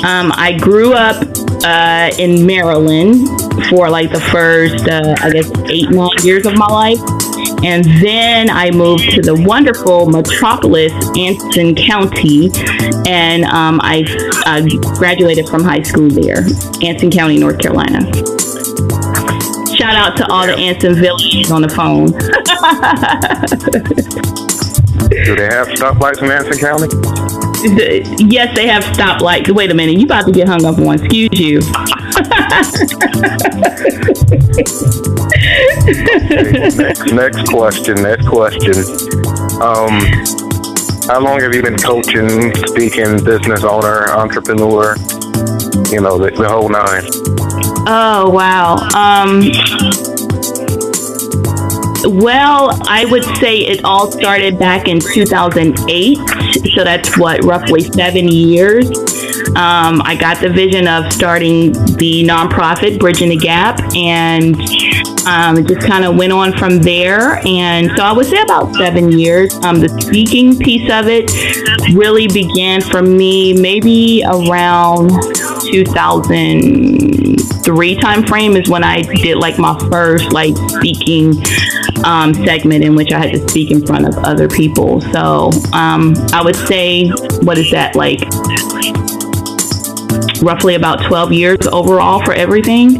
Um, 0.03 0.31
I 0.35 0.57
grew 0.59 0.93
up 0.93 1.23
uh, 1.63 2.11
in 2.19 2.45
Maryland 2.45 3.27
for 3.69 3.89
like 3.89 4.11
the 4.11 4.19
first, 4.31 4.87
uh, 4.87 5.15
I 5.19 5.31
guess, 5.31 5.51
eight 5.69 5.89
nine 5.89 6.09
years 6.23 6.45
of 6.45 6.57
my 6.57 6.67
life, 6.67 6.99
and 7.63 7.83
then 8.01 8.49
I 8.49 8.71
moved 8.71 9.09
to 9.11 9.21
the 9.21 9.35
wonderful 9.35 10.07
metropolis, 10.07 10.93
Anson 11.17 11.75
County, 11.75 12.51
and 13.07 13.45
um, 13.45 13.79
I, 13.81 14.05
I 14.45 14.67
graduated 14.97 15.47
from 15.49 15.63
high 15.63 15.83
school 15.83 16.09
there, 16.09 16.45
Anson 16.83 17.09
County, 17.09 17.37
North 17.37 17.59
Carolina. 17.59 17.99
Shout 19.87 19.95
out 19.95 20.17
to 20.17 20.29
all 20.29 20.45
the 20.45 20.53
Anson 20.53 20.95
villages 20.95 21.49
on 21.49 21.61
the 21.61 21.69
phone. 21.69 22.07
Do 25.07 25.35
they 25.37 25.45
have 25.45 25.69
stoplights 25.69 26.21
in 26.21 26.29
Anson 26.29 26.57
County? 26.59 26.87
The, 27.73 28.27
yes, 28.29 28.53
they 28.53 28.67
have 28.67 28.83
stoplights. 28.83 29.49
Wait 29.49 29.71
a 29.71 29.73
minute, 29.73 29.97
you 29.97 30.03
about 30.03 30.25
to 30.25 30.33
get 30.33 30.49
hung 30.49 30.65
up 30.65 30.77
on? 30.79 30.99
Excuse 30.99 31.39
you. 31.39 31.59
okay, 35.87 36.51
next, 36.51 37.13
next 37.13 37.49
question. 37.49 38.03
Next 38.03 38.27
question. 38.27 38.75
Um, 39.63 40.01
how 41.07 41.21
long 41.21 41.39
have 41.39 41.55
you 41.55 41.61
been 41.61 41.77
coaching, 41.77 42.53
speaking, 42.65 43.23
business 43.23 43.63
owner, 43.63 44.09
entrepreneur? 44.09 44.97
You 45.91 46.01
know, 46.01 46.17
the, 46.17 46.31
the 46.35 46.47
whole 46.49 46.69
nine. 46.69 47.03
Oh 47.89 48.29
wow. 48.29 48.75
Um, 48.93 49.51
well, 52.03 52.77
I 52.87 53.05
would 53.09 53.23
say 53.37 53.59
it 53.59 53.83
all 53.83 54.11
started 54.11 54.59
back 54.59 54.87
in 54.87 54.99
2008. 54.99 56.17
So 56.75 56.83
that's 56.83 57.17
what, 57.17 57.43
roughly 57.43 57.81
seven 57.81 58.27
years. 58.27 58.87
Um, 59.49 60.01
I 60.03 60.15
got 60.19 60.39
the 60.39 60.49
vision 60.49 60.87
of 60.87 61.11
starting 61.11 61.71
the 61.71 62.23
nonprofit 62.23 62.99
Bridging 62.99 63.29
the 63.29 63.37
Gap, 63.37 63.79
and 63.95 64.55
um, 65.27 65.57
it 65.57 65.67
just 65.67 65.87
kind 65.87 66.05
of 66.05 66.15
went 66.15 66.31
on 66.31 66.53
from 66.57 66.81
there. 66.81 67.41
And 67.45 67.91
so 67.97 68.03
I 68.03 68.11
would 68.11 68.25
say 68.25 68.41
about 68.41 68.73
seven 68.75 69.11
years. 69.11 69.53
Um, 69.63 69.79
the 69.79 69.89
speaking 70.01 70.57
piece 70.57 70.91
of 70.91 71.07
it 71.07 71.31
really 71.93 72.27
began 72.27 72.81
for 72.81 73.01
me 73.01 73.53
maybe 73.53 74.21
around 74.27 75.09
2003 75.71 77.95
time 77.97 78.25
frame 78.25 78.55
is 78.55 78.69
when 78.69 78.83
I 78.83 79.01
did 79.01 79.37
like 79.37 79.57
my 79.57 79.77
first 79.89 80.31
like 80.33 80.55
speaking 80.69 81.33
um, 82.03 82.33
segment 82.33 82.83
in 82.83 82.95
which 82.95 83.11
I 83.11 83.19
had 83.19 83.31
to 83.33 83.49
speak 83.49 83.71
in 83.71 83.85
front 83.85 84.07
of 84.07 84.17
other 84.19 84.47
people. 84.47 85.01
So 85.01 85.49
um, 85.73 86.13
I 86.33 86.41
would 86.43 86.55
say, 86.55 87.09
what 87.41 87.57
is 87.57 87.71
that 87.71 87.95
like? 87.95 88.21
Roughly 90.41 90.75
about 90.75 91.03
12 91.05 91.33
years 91.33 91.67
overall 91.67 92.23
for 92.23 92.33
everything. 92.33 92.97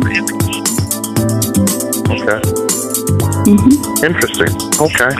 Okay. 2.07 2.41
Mm-hmm. 3.47 4.05
Interesting. 4.05 4.49
Okay. 4.81 5.15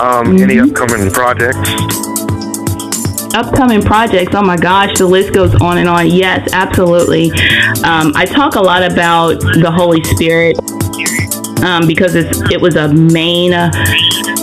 Um, 0.00 0.26
mm-hmm. 0.26 0.42
Any 0.42 0.60
upcoming 0.60 1.10
projects? 1.10 2.09
Upcoming 3.34 3.82
projects 3.82 4.34
oh 4.34 4.42
my 4.42 4.56
gosh 4.56 4.96
the 4.98 5.06
list 5.06 5.32
goes 5.32 5.54
on 5.56 5.78
and 5.78 5.88
on. 5.88 6.08
Yes 6.08 6.48
absolutely. 6.52 7.30
Um, 7.84 8.12
i 8.14 8.24
talk 8.26 8.54
a 8.56 8.60
lot 8.60 8.82
about 8.82 9.40
the 9.40 9.70
holy 9.70 10.02
spirit 10.04 10.58
um, 11.62 11.86
because 11.86 12.14
it 12.14 12.60
was 12.60 12.76
a 12.76 12.88
main 12.88 13.52
uh, 13.52 13.70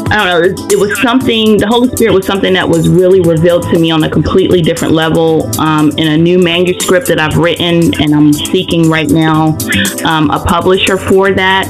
I 0.10 0.15
don't 0.15 0.26
know, 0.26 0.63
it, 0.63 0.74
it, 0.74 0.80
was 0.80 1.00
something, 1.02 1.58
the 1.58 1.67
Holy 1.67 1.89
Spirit 1.89 2.13
was 2.13 2.26
something 2.26 2.54
that 2.54 2.67
was 2.67 2.88
really 2.88 3.20
revealed 3.20 3.63
to 3.63 3.78
me 3.78 3.91
on 3.91 4.04
a 4.06 4.10
completely 4.10 4.62
different 4.62 4.93
level 4.93 5.50
um, 5.60 5.89
in 5.98 6.08
a 6.08 6.17
new 6.17 6.39
manuscript 6.39 7.08
that 7.08 7.20
I've 7.20 7.38
written, 7.38 7.93
and 8.02 8.15
I'm 8.15 8.32
seeking 8.32 8.89
right 8.89 9.10
now 9.10 9.58
um, 10.06 10.30
a 10.32 10.39
publisher 10.39 10.98
for 10.98 11.34
that. 11.34 11.67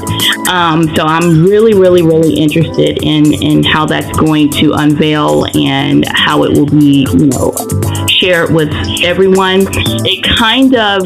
Um, 0.48 0.94
so 0.94 1.02
I'm 1.02 1.44
really, 1.44 1.74
really, 1.74 2.02
really 2.02 2.34
interested 2.34 3.02
in, 3.02 3.32
in 3.42 3.64
how 3.64 3.86
that's 3.86 4.16
going 4.16 4.50
to 4.52 4.72
unveil 4.72 5.44
and 5.56 6.06
how 6.12 6.44
it 6.44 6.56
will 6.56 6.66
be, 6.66 7.08
you 7.10 7.26
know, 7.26 7.52
shared 8.08 8.54
with 8.54 8.72
everyone. 9.02 9.66
It 10.06 10.22
kind 10.38 10.76
of, 10.76 11.02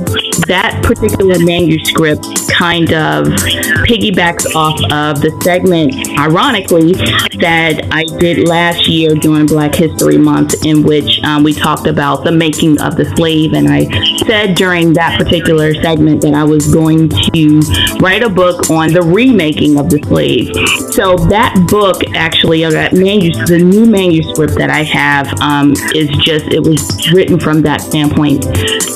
that 0.47 0.83
particular 0.83 1.39
manuscript 1.45 2.27
kind 2.51 2.93
of 2.93 3.27
piggybacks 3.87 4.55
off 4.55 4.79
of 4.93 5.21
the 5.21 5.31
segment, 5.43 5.95
ironically, 6.19 6.93
that 7.41 7.89
I 7.91 8.05
did 8.19 8.49
last 8.49 8.89
year 8.89 9.15
during 9.15 9.47
Black 9.47 9.75
History 9.75 10.19
Month, 10.19 10.65
in 10.65 10.83
which 10.83 11.21
um, 11.25 11.43
we 11.43 11.53
talked 11.53 11.87
about 11.87 12.25
the 12.25 12.33
making 12.33 12.81
of 12.81 12.97
the 12.97 13.05
slave. 13.17 13.53
And 13.53 13.69
I 13.69 13.85
said 14.27 14.55
during 14.55 14.93
that 14.95 15.19
particular 15.19 15.75
segment 15.75 16.23
that 16.23 16.35
I 16.35 16.45
was 16.45 16.73
going 16.73 17.09
to 17.09 17.61
write 18.01 18.23
a 18.23 18.31
book 18.31 18.71
on 18.71 18.93
the 18.93 19.03
remaking 19.03 19.79
of 19.79 19.91
the 19.91 19.99
slave. 20.03 20.55
So 20.93 21.17
that 21.29 21.67
book, 21.69 22.03
actually, 22.15 22.65
or 22.65 22.71
that 22.71 22.93
manuscript, 22.93 23.49
the 23.49 23.59
new 23.59 23.87
manuscript 23.87 24.55
that 24.57 24.71
I 24.71 24.83
have, 24.85 25.33
um, 25.41 25.73
is 25.95 26.09
just, 26.19 26.47
it 26.47 26.61
was 26.61 27.13
written 27.13 27.41
from 27.41 27.63
that 27.63 27.81
standpoint 27.81 28.47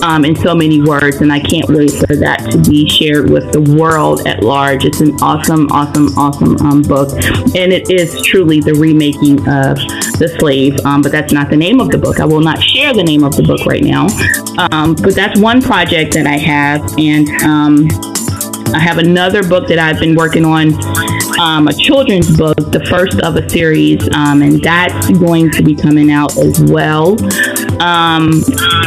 um, 0.02 0.24
in 0.24 0.36
so 0.36 0.54
many 0.54 0.82
words. 0.82 1.20
And 1.26 1.32
I 1.32 1.40
can't 1.40 1.68
wait 1.68 1.90
for 1.90 2.14
that 2.14 2.38
to 2.52 2.70
be 2.70 2.88
shared 2.88 3.30
with 3.30 3.50
the 3.50 3.60
world 3.60 4.28
at 4.28 4.44
large. 4.44 4.84
It's 4.84 5.00
an 5.00 5.10
awesome, 5.20 5.66
awesome, 5.72 6.16
awesome 6.16 6.56
um, 6.58 6.82
book. 6.82 7.10
And 7.56 7.72
it 7.72 7.90
is 7.90 8.22
truly 8.22 8.60
the 8.60 8.74
remaking 8.74 9.40
of 9.40 9.74
The 10.20 10.32
Slave, 10.38 10.78
um, 10.84 11.02
but 11.02 11.10
that's 11.10 11.32
not 11.32 11.50
the 11.50 11.56
name 11.56 11.80
of 11.80 11.90
the 11.90 11.98
book. 11.98 12.20
I 12.20 12.24
will 12.24 12.42
not 12.42 12.62
share 12.62 12.94
the 12.94 13.02
name 13.02 13.24
of 13.24 13.34
the 13.34 13.42
book 13.42 13.66
right 13.66 13.82
now. 13.82 14.06
Um, 14.70 14.94
but 14.94 15.16
that's 15.16 15.40
one 15.40 15.60
project 15.60 16.14
that 16.14 16.28
I 16.28 16.36
have. 16.36 16.88
And 16.96 17.28
um, 17.42 17.88
I 18.72 18.78
have 18.78 18.98
another 18.98 19.42
book 19.42 19.66
that 19.66 19.80
I've 19.80 19.98
been 19.98 20.14
working 20.14 20.44
on, 20.44 20.74
um, 21.40 21.66
a 21.66 21.72
children's 21.72 22.36
book, 22.36 22.54
the 22.70 22.86
first 22.88 23.18
of 23.18 23.34
a 23.34 23.48
series, 23.50 24.00
um, 24.14 24.42
and 24.42 24.62
that's 24.62 25.10
going 25.10 25.50
to 25.50 25.62
be 25.64 25.74
coming 25.74 26.12
out 26.12 26.38
as 26.38 26.60
well. 26.70 27.16
Um, 27.80 28.42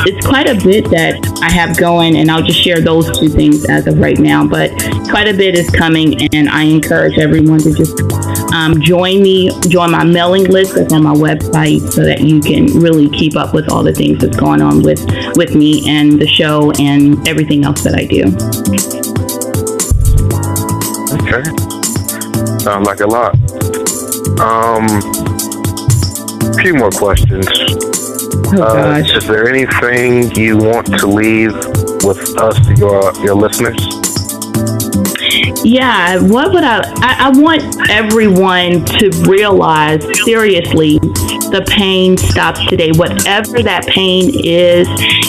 it's 0.06 0.26
quite 0.26 0.48
a 0.50 0.56
bit 0.56 0.86
that 0.90 1.42
I 1.44 1.52
have 1.52 1.78
going, 1.78 2.18
and 2.18 2.30
I'll 2.32 2.42
just 2.42 2.60
share 2.60 2.82
those 2.82 3.06
two 3.20 3.30
things 3.30 3.66
as 3.70 3.88
of 3.88 4.00
right 4.00 4.18
now. 4.18 4.46
But 4.48 4.72
quite 5.10 5.28
a 5.28 5.34
bit 5.34 5.58
is 5.58 5.70
coming, 5.70 6.28
and 6.34 6.50
I 6.50 6.64
encourage 6.64 7.18
everyone 7.18 7.60
to 7.60 7.74
just 7.74 8.02
um, 8.54 8.82
join 8.82 9.22
me, 9.22 9.52
join 9.68 9.92
my 9.92 10.04
mailing 10.04 10.46
list 10.46 10.76
that's 10.76 10.94
on 10.94 11.04
my 11.04 11.14
website, 11.14 11.82
so 11.92 12.04
that 12.04 12.22
you 12.22 12.40
can 12.40 12.66
really 12.80 13.10
keep 13.10 13.36
up 13.36 13.54
with 13.54 13.70
all 13.70 13.84
the 13.84 13.94
things 13.94 14.20
that's 14.20 14.38
going 14.38 14.62
on 14.62 14.82
with 14.82 15.06
with 15.36 15.56
me 15.56 15.88
and 15.88 16.20
the 16.20 16.28
show 16.28 16.72
and 16.80 17.28
everything 17.28 17.64
else 17.64 17.84
that 17.84 17.96
I 17.96 18.06
do. 18.06 18.26
Okay. 21.22 21.44
Sounds 22.64 22.88
like 22.88 23.00
a 23.02 23.08
lot. 23.08 23.36
Um, 24.40 24.88
few 26.62 26.74
more 26.74 26.90
questions. 26.90 27.48
Oh, 28.52 28.64
uh, 28.64 29.04
is 29.06 29.28
there 29.28 29.48
anything 29.48 30.36
you 30.36 30.58
want 30.58 30.88
to 31.00 31.06
leave 31.06 31.54
with 32.04 32.36
us, 32.40 32.58
your 32.80 33.14
your 33.24 33.36
listeners? 33.36 33.78
Yeah, 35.64 36.20
what 36.20 36.52
would 36.52 36.64
I, 36.64 36.80
I? 36.98 37.28
I 37.28 37.30
want 37.30 37.62
everyone 37.92 38.86
to 38.86 39.12
realize 39.28 40.04
seriously 40.24 41.00
the 41.52 41.64
pain 41.68 42.18
stops 42.18 42.66
today. 42.68 42.92
Whatever 42.92 43.62
that 43.64 43.86
pain 43.88 44.30
is, 44.30 44.88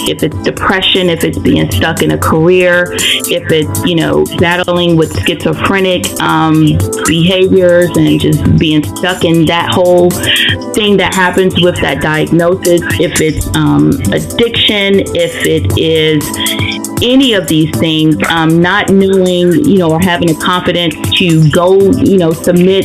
if 0.08 0.22
it's 0.22 0.36
depression, 0.42 1.08
if 1.08 1.24
it's 1.24 1.38
being 1.38 1.70
stuck 1.70 2.02
in 2.02 2.12
a 2.12 2.18
career, 2.18 2.86
if 2.92 3.50
it's, 3.50 3.84
you 3.84 3.96
know, 3.96 4.24
battling 4.38 4.96
with 4.96 5.12
schizophrenic 5.26 6.06
um, 6.20 6.66
behaviors 7.06 7.90
and 7.96 8.20
just 8.20 8.58
being 8.58 8.84
stuck 8.96 9.24
in 9.24 9.46
that 9.46 9.72
whole 9.72 10.10
thing 10.74 10.96
that 10.96 11.14
happens 11.14 11.60
with 11.60 11.76
that 11.80 12.00
diagnosis, 12.02 12.82
if 13.00 13.20
it's 13.20 13.46
um, 13.56 13.90
addiction, 14.12 15.00
if 15.14 15.34
it 15.46 15.78
is 15.78 16.20
any 17.02 17.34
of 17.34 17.46
these 17.46 17.70
things, 17.78 18.16
um, 18.28 18.60
not 18.60 18.90
knowing, 18.90 19.52
you 19.64 19.78
know, 19.78 19.90
or 19.90 20.00
having 20.00 20.28
the 20.28 20.40
confidence 20.42 20.94
to 21.18 21.50
go, 21.50 21.78
you 21.78 22.18
know, 22.18 22.32
submit 22.32 22.84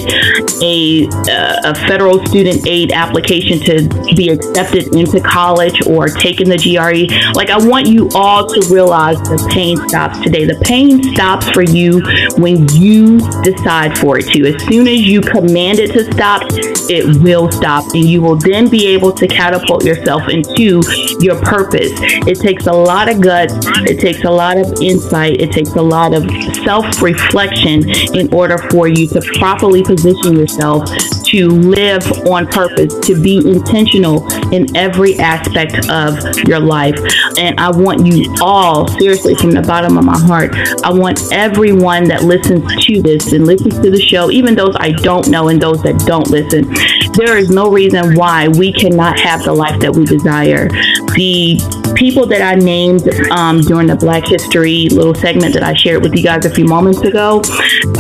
a, 0.62 1.08
uh, 1.08 1.72
a 1.72 1.76
federal 1.88 2.26
student 2.26 2.66
aid 2.68 2.92
application 2.92 3.60
to 3.60 4.16
be 4.16 4.30
accepted 4.30 4.96
into 4.96 5.20
college 5.22 5.86
or 5.88 6.08
taking 6.08 6.50
the 6.50 6.58
GRE. 6.58 7.12
Like, 7.36 7.50
I 7.50 7.58
want 7.58 7.88
you 7.88 8.10
all 8.16 8.48
to 8.48 8.74
realize 8.74 9.18
the 9.24 9.50
pain 9.52 9.78
stops 9.90 10.20
today. 10.22 10.46
The 10.46 10.60
pain 10.64 11.04
stops 11.14 11.50
for 11.50 11.64
you 11.64 12.02
when 12.38 12.68
you 12.74 13.20
decide 13.44 13.98
for 13.98 14.20
it 14.20 14.28
to. 14.34 14.54
As 14.54 14.64
soon 14.64 14.88
as 14.88 15.02
you 15.02 15.22
command 15.22 15.80
it 15.80 15.92
to 15.94 16.12
stop, 16.14 16.44
it 16.90 17.22
will 17.22 17.52
stop, 17.52 17.84
and 17.94 18.06
you 18.06 18.22
will 18.22 18.36
then 18.36 18.70
be 18.70 18.88
able 18.88 19.12
to 19.14 19.28
catapult 19.28 19.84
yourself 19.84 20.30
into 20.30 20.82
your 21.20 21.40
purpose. 21.42 21.92
It 22.28 22.40
takes 22.40 22.68
a 22.68 22.74
lot 22.74 23.10
of 23.10 23.22
guts. 23.22 23.54
It 23.90 24.00
takes 24.00 24.24
a 24.24 24.30
lot 24.30 24.58
of 24.58 24.82
insight. 24.82 25.42
It 25.42 25.52
takes 25.52 25.76
a 25.76 25.82
lot 25.82 26.14
of 26.14 26.24
self 26.64 27.02
reflection 27.02 27.90
in 28.16 28.34
order 28.34 28.58
for 28.70 28.88
you 28.88 29.08
to 29.08 29.22
properly 29.40 29.84
position 29.84 30.36
yourself 30.36 30.45
to 30.48 31.48
live 31.48 32.06
on 32.28 32.48
purpose, 32.48 32.98
to 33.00 33.22
be 33.22 33.38
intentional 33.38 34.26
in 34.54 34.76
every 34.76 35.18
aspect 35.20 35.90
of 35.90 36.18
your 36.48 36.60
life. 36.60 36.98
And 37.38 37.60
I 37.60 37.72
want 37.72 38.06
you 38.06 38.34
all, 38.42 38.88
seriously, 38.88 39.36
from 39.36 39.52
the 39.52 39.62
bottom 39.62 39.98
of 39.98 40.06
my 40.06 40.18
heart, 40.18 40.56
I 40.84 40.92
want 40.92 41.22
everyone 41.32 42.06
that 42.06 42.24
listens 42.24 42.64
to 42.86 43.02
this 43.02 43.32
and 43.34 43.46
listens 43.46 43.80
to 43.80 43.92
the 43.92 44.00
show, 44.00 44.32
even 44.32 44.56
those 44.56 44.76
I 44.78 44.92
don't 44.92 45.28
know 45.30 45.50
and 45.50 45.62
those 45.62 45.82
that 45.84 45.98
don't 46.06 46.30
listen, 46.30 46.66
there 47.16 47.38
is 47.38 47.50
no 47.50 47.72
reason 47.72 48.16
why 48.16 48.48
we 48.48 48.72
cannot 48.72 49.20
have 49.20 49.44
the 49.44 49.54
life 49.54 49.80
that 49.82 49.96
we 49.96 50.06
desire. 50.06 50.68
The 51.16 51.94
people 51.96 52.26
that 52.28 52.42
I 52.42 52.56
named 52.56 53.08
um, 53.32 53.62
during 53.62 53.88
the 53.88 53.96
Black 53.96 54.26
History 54.28 54.90
little 54.90 55.16
segment 55.16 55.54
that 55.54 55.64
I 55.64 55.74
shared 55.74 56.04
with 56.04 56.14
you 56.14 56.24
guys 56.24 56.46
a 56.46 56.50
few 56.50 56.66
moments 56.66 57.00
ago, 57.02 57.42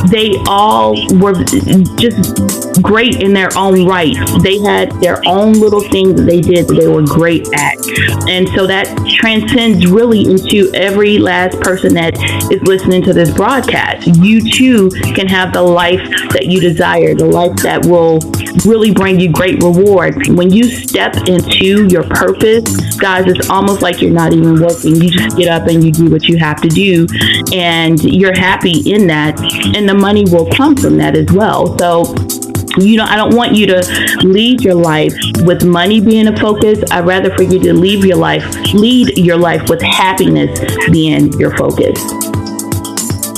they 0.09 0.35
all 0.47 0.95
were 1.17 1.33
just 1.95 2.81
great 2.81 3.21
in 3.21 3.33
their 3.33 3.49
own 3.57 3.87
right. 3.87 4.15
They 4.43 4.59
had 4.59 4.91
their 5.01 5.21
own 5.25 5.53
little 5.53 5.81
things 5.81 6.15
that 6.15 6.23
they 6.23 6.41
did 6.41 6.67
that 6.67 6.75
they 6.75 6.87
were 6.87 7.03
great 7.03 7.47
at. 7.53 7.77
And 8.29 8.49
so 8.49 8.67
that 8.67 8.85
transcends 9.07 9.87
really 9.87 10.25
into 10.25 10.71
every 10.73 11.17
last 11.17 11.59
person 11.61 11.93
that 11.93 12.17
is 12.51 12.61
listening 12.63 13.01
to 13.03 13.13
this 13.13 13.31
broadcast. 13.33 14.07
You 14.07 14.41
too 14.51 14.89
can 15.15 15.27
have 15.27 15.53
the 15.53 15.61
life 15.61 16.03
that 16.31 16.47
you 16.47 16.59
desire, 16.59 17.15
the 17.15 17.25
life 17.25 17.55
that 17.57 17.85
will 17.85 18.19
really 18.65 18.91
bring 18.91 19.19
you 19.19 19.31
great 19.31 19.61
reward. 19.61 20.27
When 20.27 20.51
you 20.51 20.63
step 20.63 21.15
into 21.27 21.87
your 21.87 22.03
purpose, 22.03 22.95
guys, 22.97 23.25
it's 23.27 23.49
almost 23.49 23.81
like 23.81 24.01
you're 24.01 24.11
not 24.11 24.33
even 24.33 24.61
working. 24.61 24.95
You 24.95 25.09
just 25.09 25.37
get 25.37 25.49
up 25.49 25.67
and 25.67 25.83
you 25.83 25.91
do 25.91 26.09
what 26.09 26.27
you 26.27 26.37
have 26.37 26.61
to 26.61 26.67
do, 26.67 27.07
and 27.53 28.01
you're 28.03 28.37
happy 28.37 28.91
in 28.91 29.07
that, 29.07 29.39
and 29.75 29.87
the 29.89 29.95
money 29.95 30.25
will 30.25 30.49
come 30.51 30.75
from 30.75 30.97
that 30.97 31.17
as 31.17 31.31
well. 31.31 31.77
So 31.79 32.13
you 32.77 32.97
know, 32.97 33.05
I 33.05 33.15
don't 33.15 33.35
want 33.35 33.53
you 33.53 33.67
to 33.67 34.19
lead 34.23 34.61
your 34.61 34.75
life 34.75 35.13
with 35.45 35.63
money 35.63 36.01
being 36.01 36.27
a 36.27 36.37
focus. 36.37 36.83
I'd 36.91 37.05
rather 37.05 37.33
for 37.35 37.43
you 37.43 37.59
to 37.59 37.73
leave 37.73 38.03
your 38.03 38.17
life, 38.17 38.45
lead 38.73 39.17
your 39.17 39.37
life 39.37 39.69
with 39.69 39.81
happiness 39.81 40.59
being 40.91 41.31
your 41.39 41.55
focus. 41.55 42.03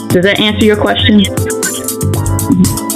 Does 0.08 0.23
that 0.23 0.39
answer 0.39 0.65
your 0.65 0.77
question? 0.77 1.57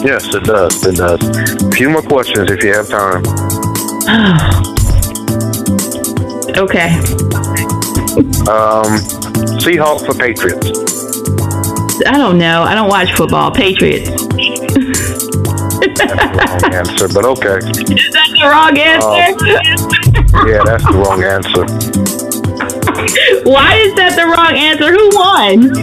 Yes, 0.04 0.34
it 0.34 0.44
does. 0.46 0.84
It 0.86 0.96
does. 0.96 1.22
A 1.64 1.70
few 1.72 1.90
more 1.90 2.02
questions 2.02 2.50
if 2.50 2.64
you 2.64 2.74
have 2.74 2.88
time. 2.90 3.22
okay. 6.58 6.90
Um, 8.50 8.98
Seahawks 9.62 10.10
or 10.10 10.16
Patriots? 10.16 10.66
I 12.08 12.18
don't 12.18 12.40
know. 12.40 12.64
I 12.64 12.74
don't 12.74 12.90
watch 12.90 13.14
football. 13.14 13.52
Patriots. 13.52 14.10
That's 14.10 14.28
the 16.02 16.48
wrong 16.50 16.74
answer, 16.74 17.08
but 17.08 17.26
okay. 17.26 17.58
Is 17.94 18.10
that 18.12 18.30
the 18.34 18.46
wrong 18.50 18.76
answer? 18.78 19.08
Uh, 20.36 20.46
yeah, 20.48 20.64
that's 20.66 20.84
the 20.84 20.98
wrong 20.98 21.24
answer. 21.24 21.66
Why 23.50 23.76
is 23.76 23.94
that 23.96 24.16
the 24.16 24.26
wrong 24.26 24.58
answer? 24.58 24.92
Who 24.92 25.10
won? 25.14 25.74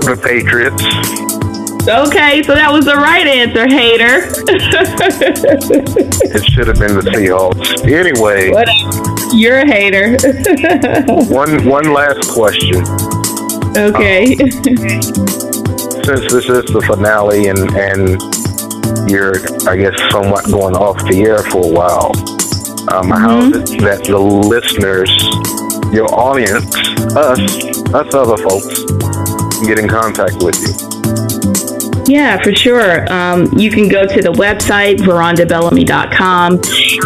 The 0.00 0.16
Patriots. 0.22 1.27
Okay, 1.88 2.42
so 2.42 2.54
that 2.54 2.70
was 2.70 2.84
the 2.84 2.96
right 2.96 3.26
answer, 3.26 3.66
hater. 3.66 4.28
it 6.36 6.44
should 6.44 6.66
have 6.66 6.78
been 6.78 6.94
the 6.94 7.00
Seahawks. 7.16 7.82
Anyway. 7.90 8.50
Whatever. 8.50 9.34
You're 9.34 9.60
a 9.60 9.66
hater. 9.66 10.16
one 11.32 11.64
one 11.66 11.92
last 11.92 12.30
question. 12.30 12.82
Okay. 13.74 14.36
Um, 14.36 14.48
since 16.04 16.32
this 16.32 16.48
is 16.48 16.64
the 16.72 16.82
finale 16.86 17.48
and 17.48 17.58
and 17.76 18.20
you're, 19.10 19.36
I 19.66 19.76
guess, 19.76 19.96
somewhat 20.10 20.44
going 20.50 20.76
off 20.76 20.98
the 21.08 21.24
air 21.24 21.38
for 21.38 21.64
a 21.64 21.72
while. 21.72 22.12
Um, 22.92 23.08
mm-hmm. 23.08 23.12
How 23.12 23.40
is 23.40 23.70
it 23.72 23.80
that 23.80 24.04
the 24.04 24.18
listeners, 24.18 25.08
your 25.92 26.12
audience, 26.12 26.68
us, 27.16 27.40
us 27.94 28.14
other 28.14 28.36
folks, 28.36 28.84
get 29.66 29.78
in 29.78 29.88
contact 29.88 30.42
with 30.42 30.60
you? 30.60 30.97
Yeah, 32.08 32.42
for 32.42 32.54
sure. 32.54 33.12
Um, 33.12 33.52
you 33.58 33.70
can 33.70 33.86
go 33.86 34.06
to 34.06 34.22
the 34.22 34.32
website, 34.32 34.96
verondabellamy.com, 34.96 36.62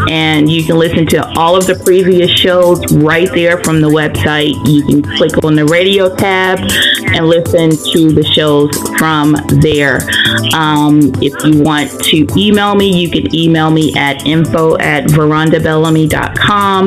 and 0.08 0.48
you 0.48 0.62
can 0.62 0.78
listen 0.78 1.06
to 1.06 1.28
all 1.36 1.56
of 1.56 1.66
the 1.66 1.74
previous 1.84 2.30
shows 2.30 2.94
right 2.94 3.28
there 3.32 3.58
from 3.64 3.80
the 3.80 3.88
website. 3.88 4.54
You 4.64 4.86
can 4.86 5.02
click 5.16 5.44
on 5.44 5.56
the 5.56 5.66
radio 5.66 6.14
tab 6.14 6.60
and 6.60 7.26
listen 7.26 7.70
to 7.70 8.12
the 8.12 8.22
shows 8.22 8.70
from 8.96 9.32
there. 9.60 9.98
Um, 10.54 11.12
if 11.20 11.34
you 11.44 11.64
want 11.64 11.90
to 12.04 12.24
email 12.36 12.76
me, 12.76 12.96
you 12.96 13.10
can 13.10 13.34
email 13.34 13.72
me 13.72 13.92
at 13.96 14.24
info 14.24 14.78
at 14.78 15.06
verondabellamy.com, 15.06 16.86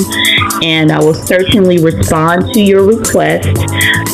and 0.63 0.89
I 0.89 0.99
will 0.99 1.13
certainly 1.13 1.84
respond 1.84 2.54
to 2.54 2.62
your 2.62 2.86
request. 2.86 3.49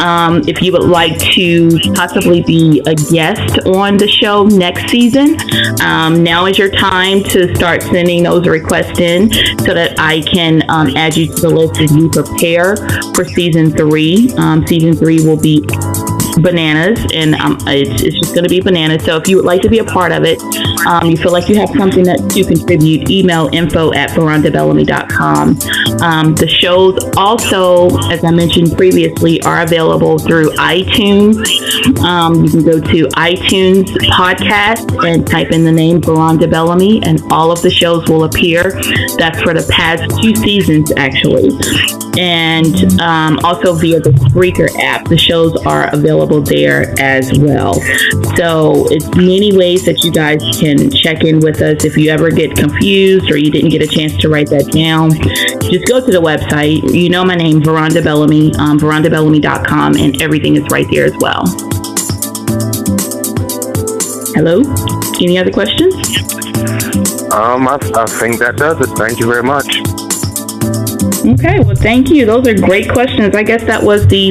Um, 0.01 0.41
if 0.47 0.63
you 0.63 0.71
would 0.71 0.89
like 0.89 1.19
to 1.33 1.77
possibly 1.93 2.41
be 2.41 2.81
a 2.87 2.95
guest 2.95 3.59
on 3.67 3.90
on 3.91 3.97
the 3.97 4.07
show 4.07 4.45
next 4.45 4.89
season. 4.89 5.35
Um, 5.81 6.23
now 6.23 6.45
is 6.45 6.57
your 6.57 6.69
time 6.69 7.23
to 7.25 7.53
start 7.55 7.83
sending 7.83 8.23
those 8.23 8.47
requests 8.47 8.99
in 8.99 9.29
so 9.59 9.73
that 9.73 9.99
I 9.99 10.21
can 10.21 10.63
um, 10.69 10.95
add 10.95 11.17
you 11.17 11.27
to 11.27 11.41
the 11.41 11.49
list 11.49 11.81
as 11.81 11.93
you 11.93 12.09
prepare 12.09 12.77
for 13.13 13.25
season 13.25 13.71
three. 13.71 14.31
Um, 14.37 14.65
season 14.65 14.95
three 14.95 15.25
will 15.25 15.39
be 15.39 15.59
bananas, 16.41 17.05
and 17.13 17.35
um, 17.35 17.57
it's, 17.67 18.01
it's, 18.01 18.19
just 18.19 18.33
going 18.33 18.43
to 18.43 18.49
be 18.49 18.61
bananas. 18.61 19.03
So 19.03 19.17
if 19.17 19.27
you 19.27 19.37
would 19.37 19.45
like 19.45 19.61
to 19.61 19.69
be 19.69 19.79
a 19.79 19.83
part 19.83 20.11
of 20.11 20.23
it, 20.25 20.41
um, 20.85 21.09
you 21.09 21.17
feel 21.17 21.31
like 21.31 21.49
you 21.49 21.55
have 21.57 21.69
something 21.69 22.03
that 22.03 22.29
to 22.31 22.43
contribute, 22.43 23.09
email 23.09 23.49
info 23.53 23.93
at 23.93 24.09
verondabellamy.com. 24.11 25.57
Um, 26.01 26.35
the 26.35 26.47
shows 26.47 26.97
also, 27.17 27.89
as 28.09 28.23
I 28.23 28.31
mentioned 28.31 28.75
previously, 28.75 29.41
are 29.41 29.61
available 29.61 30.17
through 30.19 30.51
iTunes. 30.51 31.37
Um, 31.99 32.43
you 32.43 32.49
can 32.49 32.63
go 32.63 32.79
to 32.79 33.07
iTunes 33.09 33.85
podcast 34.09 35.07
and 35.07 35.27
type 35.27 35.51
in 35.51 35.63
the 35.63 35.71
name 35.71 36.01
Veronda 36.01 36.47
Bellamy, 36.47 37.03
and 37.03 37.21
all 37.31 37.51
of 37.51 37.61
the 37.61 37.69
shows 37.69 38.07
will 38.09 38.23
appear. 38.23 38.71
That's 39.17 39.41
for 39.41 39.53
the 39.53 39.67
past 39.71 40.03
two 40.21 40.35
seasons, 40.35 40.91
actually. 40.97 41.49
And 42.17 42.99
um, 42.99 43.39
also 43.43 43.73
via 43.73 43.99
the 43.99 44.11
Spreaker 44.11 44.69
app, 44.79 45.07
the 45.07 45.17
shows 45.17 45.55
are 45.65 45.93
available 45.93 46.30
available 46.31 46.41
there 46.41 46.93
as 46.99 47.37
well. 47.39 47.73
So 48.35 48.87
it's 48.89 49.07
many 49.15 49.55
ways 49.55 49.85
that 49.85 50.03
you 50.03 50.11
guys 50.11 50.41
can 50.59 50.89
check 50.91 51.23
in 51.23 51.39
with 51.39 51.61
us. 51.61 51.83
If 51.83 51.97
you 51.97 52.09
ever 52.11 52.29
get 52.29 52.55
confused 52.55 53.29
or 53.29 53.37
you 53.37 53.51
didn't 53.51 53.69
get 53.69 53.81
a 53.81 53.87
chance 53.87 54.15
to 54.17 54.29
write 54.29 54.49
that 54.49 54.71
down, 54.71 55.11
just 55.69 55.85
go 55.87 56.03
to 56.03 56.11
the 56.11 56.21
website. 56.21 56.93
You 56.93 57.09
know 57.09 57.23
my 57.23 57.35
name, 57.35 57.63
Veronda 57.63 58.01
Bellamy, 58.01 58.53
um, 58.55 58.79
verondabellamy.com, 58.79 59.95
and 59.95 60.21
everything 60.21 60.55
is 60.55 60.63
right 60.71 60.87
there 60.89 61.05
as 61.05 61.15
well. 61.19 61.43
Hello? 64.33 64.61
Any 65.21 65.37
other 65.37 65.51
questions? 65.51 65.93
Um, 67.31 67.67
I, 67.67 67.77
I 67.95 68.05
think 68.05 68.39
that 68.39 68.55
does 68.57 68.79
it. 68.81 68.89
Thank 68.97 69.19
you 69.19 69.27
very 69.27 69.43
much. 69.43 70.10
Okay, 71.23 71.59
well, 71.59 71.75
thank 71.75 72.09
you. 72.09 72.25
Those 72.25 72.47
are 72.47 72.55
great 72.55 72.89
questions. 72.89 73.35
I 73.35 73.43
guess 73.43 73.63
that 73.65 73.83
was 73.83 74.07
the 74.07 74.29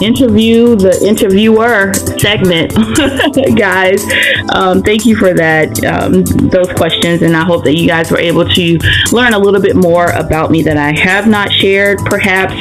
interview, 0.00 0.76
the 0.76 0.96
interviewer 1.04 1.92
segment, 2.20 2.74
guys. 3.56 4.04
Um, 4.52 4.82
thank 4.82 5.06
you 5.06 5.16
for 5.16 5.34
that, 5.34 5.84
um, 5.84 6.24
those 6.48 6.72
questions, 6.72 7.22
and 7.22 7.36
I 7.36 7.44
hope 7.44 7.64
that 7.64 7.76
you 7.76 7.86
guys 7.86 8.10
were 8.10 8.18
able 8.18 8.48
to 8.48 8.78
learn 9.12 9.34
a 9.34 9.38
little 9.38 9.60
bit 9.60 9.76
more 9.76 10.10
about 10.12 10.50
me 10.50 10.62
that 10.62 10.76
I 10.76 10.98
have 10.98 11.26
not 11.26 11.52
shared, 11.52 11.98
perhaps, 12.04 12.54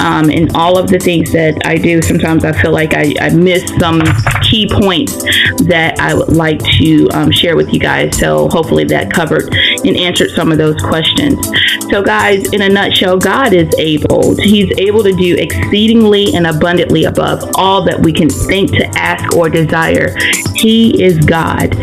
um, 0.00 0.30
in 0.30 0.54
all 0.54 0.78
of 0.78 0.88
the 0.88 0.98
things 0.98 1.32
that 1.32 1.66
I 1.66 1.76
do. 1.76 2.02
Sometimes 2.02 2.44
I 2.44 2.52
feel 2.52 2.72
like 2.72 2.94
I, 2.94 3.14
I 3.20 3.30
miss 3.30 3.64
some 3.78 4.02
key 4.42 4.68
points 4.70 5.22
that 5.64 5.98
I 5.98 6.14
would 6.14 6.34
like 6.34 6.62
to 6.78 7.08
um, 7.12 7.30
share 7.30 7.56
with 7.56 7.72
you 7.72 7.80
guys. 7.80 8.16
So 8.18 8.48
hopefully 8.48 8.84
that 8.84 9.12
covered 9.12 9.54
and 9.54 9.96
answered 9.96 10.30
some 10.30 10.52
of 10.52 10.58
those 10.58 10.80
questions. 10.82 11.46
So, 11.90 12.02
guys, 12.02 12.52
in 12.52 12.62
a 12.62 12.68
nutshell, 12.68 13.18
God 13.18 13.52
is 13.52 13.72
able. 13.78 14.36
He's 14.36 14.72
able 14.78 15.02
to 15.02 15.12
do 15.12 15.36
exceedingly 15.36 16.34
and 16.34 16.46
abundantly 16.46 17.04
above 17.04 17.50
all 17.54 17.84
that 17.84 18.00
we 18.00 18.12
can 18.12 18.28
think 18.28 18.70
to 18.72 18.86
ask 18.96 19.36
or 19.36 19.48
desire. 19.48 20.14
He 20.54 21.02
is 21.02 21.18
God. 21.18 21.74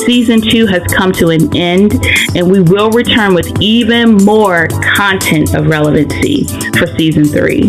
Season 0.00 0.40
two 0.40 0.66
has 0.66 0.82
come 0.94 1.12
to 1.12 1.28
an 1.28 1.54
end, 1.56 1.94
and 2.34 2.50
we 2.50 2.60
will 2.60 2.90
return 2.90 3.34
with 3.34 3.60
even 3.60 4.16
more 4.24 4.66
content 4.82 5.54
of 5.54 5.66
relevancy 5.66 6.44
for 6.78 6.86
season 6.96 7.24
three, 7.24 7.68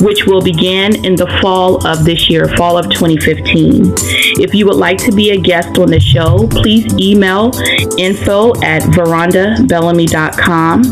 which 0.00 0.26
will 0.26 0.42
begin 0.42 1.04
in 1.04 1.16
the 1.16 1.26
fall 1.40 1.84
of 1.86 2.04
this 2.04 2.28
year, 2.28 2.48
fall 2.56 2.76
of 2.76 2.90
2015. 2.90 3.94
If 4.40 4.54
you 4.54 4.66
would 4.66 4.76
like 4.76 4.98
to 4.98 5.12
be 5.12 5.30
a 5.30 5.40
guest 5.40 5.78
on 5.78 5.88
the 5.88 6.00
show, 6.00 6.48
please 6.48 6.92
email 6.98 7.52
info 7.98 8.50
at 8.62 8.82
verondabellamy.com. 8.82 10.84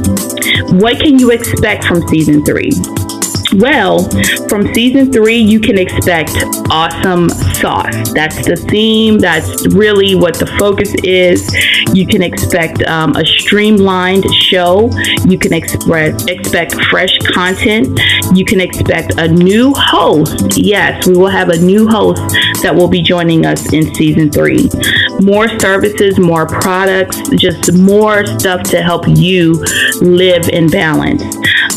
What 0.78 1.00
can 1.00 1.18
you 1.18 1.30
expect 1.32 1.84
from 1.84 2.06
season 2.08 2.44
three? 2.44 2.70
Well, 3.56 4.08
from 4.48 4.72
season 4.72 5.12
three, 5.12 5.36
you 5.36 5.60
can 5.60 5.76
expect 5.78 6.32
awesome 6.70 7.28
sauce. 7.28 8.10
That's 8.12 8.46
the 8.46 8.56
theme. 8.56 9.18
That's 9.18 9.66
really 9.74 10.14
what 10.14 10.38
the 10.38 10.46
focus 10.58 10.94
is. 11.04 11.46
You 11.92 12.06
can 12.06 12.22
expect 12.22 12.82
um, 12.84 13.14
a 13.14 13.26
streamlined 13.26 14.24
show. 14.32 14.90
You 15.26 15.38
can 15.38 15.52
express, 15.52 16.24
expect 16.26 16.74
fresh 16.86 17.18
content. 17.18 18.00
You 18.34 18.46
can 18.46 18.60
expect 18.60 19.18
a 19.18 19.28
new 19.28 19.74
host. 19.74 20.56
Yes, 20.56 21.06
we 21.06 21.14
will 21.14 21.30
have 21.30 21.50
a 21.50 21.58
new 21.58 21.86
host 21.86 22.22
that 22.62 22.74
will 22.74 22.88
be 22.88 23.02
joining 23.02 23.44
us 23.44 23.72
in 23.74 23.94
season 23.94 24.32
three. 24.32 24.70
More 25.20 25.48
services, 25.60 26.18
more 26.18 26.46
products, 26.46 27.20
just 27.36 27.72
more 27.74 28.24
stuff 28.24 28.62
to 28.70 28.80
help 28.82 29.04
you 29.06 29.62
live 30.00 30.48
in 30.48 30.68
balance. 30.70 31.22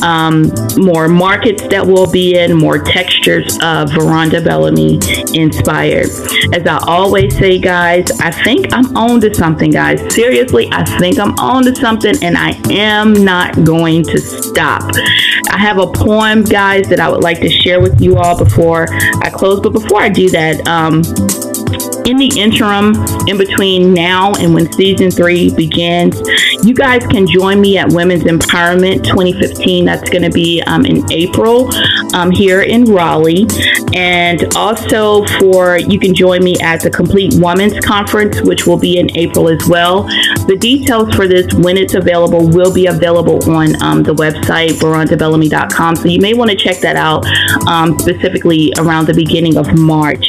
Um, 0.06 0.52
more 0.78 1.08
markets 1.08 1.64
that 1.70 1.84
we'll 1.86 2.10
be 2.10 2.38
in, 2.38 2.56
more 2.56 2.78
textures 2.78 3.58
of 3.64 3.92
Veronda 3.92 4.40
Bellamy 4.40 5.00
inspired. 5.34 6.10
As 6.54 6.66
I 6.68 6.80
always 6.88 7.36
say, 7.36 7.58
guys, 7.58 8.12
I 8.22 8.30
think 8.30 8.72
I'm 8.72 8.96
on 8.96 9.20
to 9.22 9.34
something, 9.34 9.72
guys. 9.72 10.14
Seriously, 10.14 10.70
I 10.72 10.84
think 11.00 11.18
I'm 11.18 11.34
on 11.40 11.64
to 11.64 11.76
something 11.76 12.16
and 12.24 12.38
I 12.38 12.52
am 12.70 13.14
not 13.14 13.64
going 13.64 14.04
to 14.04 14.20
stop. 14.20 14.84
I 15.50 15.58
have 15.58 15.80
a 15.80 15.88
poem, 15.88 16.44
guys, 16.44 16.88
that 16.90 17.00
I 17.00 17.10
would 17.10 17.24
like 17.24 17.40
to 17.42 17.50
share 17.50 17.82
with 17.82 18.00
you 18.00 18.18
all 18.18 18.38
before 18.38 18.86
I 19.24 19.32
close. 19.32 19.60
But 19.60 19.74
before 19.74 20.02
I 20.02 20.10
do 20.10 20.30
that, 20.30 20.68
um, 20.68 21.02
in 22.06 22.18
the 22.18 22.32
interim, 22.38 22.94
in 23.28 23.38
between 23.38 23.94
now 23.94 24.34
and 24.36 24.54
when 24.54 24.72
season 24.74 25.10
three 25.10 25.54
begins, 25.54 26.22
you 26.66 26.74
guys 26.74 27.06
can 27.06 27.28
join 27.28 27.62
me 27.62 27.78
at 27.78 27.92
Women's 27.94 28.24
Empowerment 28.24 29.04
2015. 29.04 29.86
That's 29.86 30.10
going 30.10 30.24
to 30.24 30.32
be 30.32 30.64
um, 30.64 30.84
in 30.84 31.10
April 31.12 31.70
um, 32.16 32.32
here 32.32 32.64
in 32.64 32.86
Raleigh. 32.86 33.46
And 33.94 34.56
also 34.56 35.26
for, 35.40 35.78
you 35.78 36.00
can 36.00 36.16
join 36.16 36.44
me 36.44 36.58
at 36.62 36.82
the 36.82 36.90
Complete 36.90 37.36
Women's 37.36 37.80
Conference, 37.86 38.42
which 38.42 38.66
will 38.66 38.80
be 38.80 38.98
in 38.98 39.16
April 39.16 39.48
as 39.48 39.68
well. 39.68 40.04
The 40.48 40.58
details 40.60 41.14
for 41.14 41.28
this, 41.28 41.54
when 41.54 41.78
it's 41.78 41.94
available, 41.94 42.50
will 42.50 42.74
be 42.74 42.88
available 42.88 43.48
on 43.52 43.82
um, 43.84 44.02
the 44.02 44.16
website, 44.16 44.72
verondabellamy.com. 44.72 45.96
So 45.98 46.08
you 46.08 46.20
may 46.20 46.34
want 46.34 46.50
to 46.50 46.58
check 46.58 46.80
that 46.80 46.96
out 46.96 47.26
um, 47.68 47.98
specifically 48.00 48.74
around 48.80 49.06
the 49.06 49.14
beginning 49.14 49.58
of 49.58 49.78
March. 49.78 50.26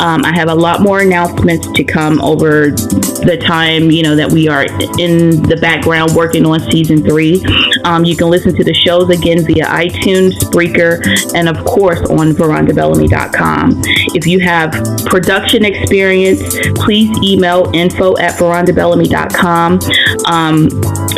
Um, 0.00 0.24
I 0.24 0.34
have 0.34 0.48
a 0.48 0.54
lot 0.54 0.80
more 0.80 1.00
announcements 1.00 1.70
to 1.72 1.84
come 1.84 2.20
over 2.20 2.70
the 2.70 3.40
time, 3.42 3.90
you 3.90 4.02
know, 4.02 4.16
that 4.16 4.30
we 4.30 4.48
are 4.48 4.64
in 4.98 5.42
the 5.42 5.56
background 5.60 6.14
working 6.14 6.44
on 6.46 6.60
season 6.70 7.02
three. 7.02 7.44
Um, 7.84 8.04
you 8.04 8.16
can 8.16 8.28
listen 8.28 8.54
to 8.56 8.64
the 8.64 8.74
shows 8.74 9.10
again 9.10 9.44
via 9.44 9.64
iTunes, 9.66 10.32
Spreaker, 10.38 11.00
and 11.34 11.48
of 11.48 11.64
course 11.64 12.00
on 12.10 12.32
verondabellamy.com. 12.32 13.82
If 14.14 14.26
you 14.26 14.40
have 14.40 14.72
production 15.06 15.64
experience, 15.64 16.42
please 16.76 17.16
email 17.22 17.70
info 17.74 18.16
at 18.18 18.38
verondabellamy.com. 18.38 19.80
Um, 20.26 20.68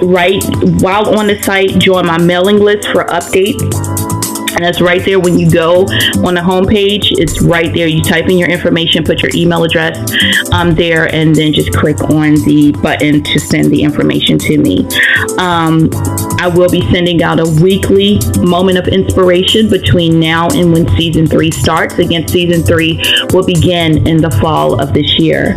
right 0.02 0.42
while 0.82 1.18
on 1.18 1.26
the 1.26 1.40
site, 1.42 1.78
join 1.78 2.06
my 2.06 2.18
mailing 2.18 2.58
list 2.58 2.88
for 2.88 3.04
updates 3.04 3.95
and 4.56 4.64
it's 4.64 4.80
right 4.80 5.04
there 5.04 5.20
when 5.20 5.38
you 5.38 5.50
go 5.50 5.82
on 6.24 6.34
the 6.34 6.40
homepage. 6.40 7.08
It's 7.12 7.42
right 7.42 7.72
there. 7.74 7.86
You 7.86 8.02
type 8.02 8.24
in 8.24 8.38
your 8.38 8.48
information, 8.48 9.04
put 9.04 9.22
your 9.22 9.30
email 9.34 9.62
address 9.64 9.98
um, 10.50 10.74
there, 10.74 11.14
and 11.14 11.34
then 11.34 11.52
just 11.52 11.72
click 11.72 12.00
on 12.00 12.34
the 12.44 12.74
button 12.82 13.22
to 13.22 13.38
send 13.38 13.70
the 13.70 13.82
information 13.82 14.38
to 14.38 14.58
me. 14.58 14.86
Um, 15.38 15.90
I 16.38 16.48
will 16.48 16.70
be 16.70 16.80
sending 16.90 17.22
out 17.22 17.38
a 17.38 17.62
weekly 17.62 18.18
moment 18.40 18.78
of 18.78 18.88
inspiration 18.88 19.68
between 19.68 20.18
now 20.18 20.48
and 20.48 20.72
when 20.72 20.88
season 20.96 21.26
three 21.26 21.50
starts. 21.50 21.98
Again, 21.98 22.26
season 22.26 22.62
three 22.62 23.02
will 23.32 23.44
begin 23.44 24.06
in 24.06 24.16
the 24.18 24.30
fall 24.40 24.80
of 24.80 24.94
this 24.94 25.18
year. 25.18 25.54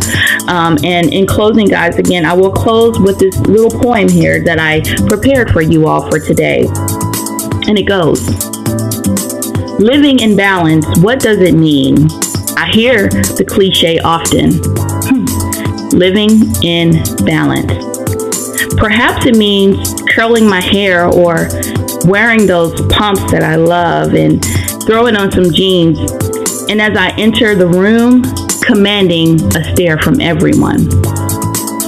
Um, 0.47 0.77
and 0.83 1.13
in 1.13 1.25
closing, 1.25 1.67
guys, 1.67 1.97
again, 1.97 2.25
I 2.25 2.33
will 2.33 2.51
close 2.51 2.99
with 2.99 3.19
this 3.19 3.37
little 3.39 3.71
poem 3.79 4.09
here 4.09 4.43
that 4.43 4.59
I 4.59 4.81
prepared 5.07 5.51
for 5.51 5.61
you 5.61 5.87
all 5.87 6.09
for 6.09 6.19
today. 6.19 6.65
And 7.67 7.77
it 7.77 7.87
goes. 7.87 8.49
Living 9.79 10.19
in 10.19 10.35
balance, 10.35 10.85
what 10.99 11.21
does 11.21 11.37
it 11.37 11.53
mean? 11.53 11.95
I 12.57 12.69
hear 12.69 13.07
the 13.07 13.45
cliche 13.47 13.97
often. 13.99 14.59
Hmm. 15.07 15.25
Living 15.97 16.31
in 16.61 17.01
balance. 17.23 17.71
Perhaps 18.75 19.25
it 19.25 19.37
means 19.37 19.95
curling 20.13 20.49
my 20.49 20.59
hair 20.59 21.05
or 21.05 21.47
wearing 22.03 22.45
those 22.45 22.73
pumps 22.91 23.31
that 23.31 23.41
I 23.41 23.55
love 23.55 24.15
and 24.15 24.43
throwing 24.85 25.15
on 25.15 25.31
some 25.31 25.49
jeans. 25.53 25.97
And 26.69 26.81
as 26.81 26.97
I 26.97 27.13
enter 27.17 27.55
the 27.55 27.67
room, 27.67 28.23
commanding 28.61 29.41
a 29.55 29.63
stare 29.63 29.97
from 29.97 30.19
everyone. 30.19 30.89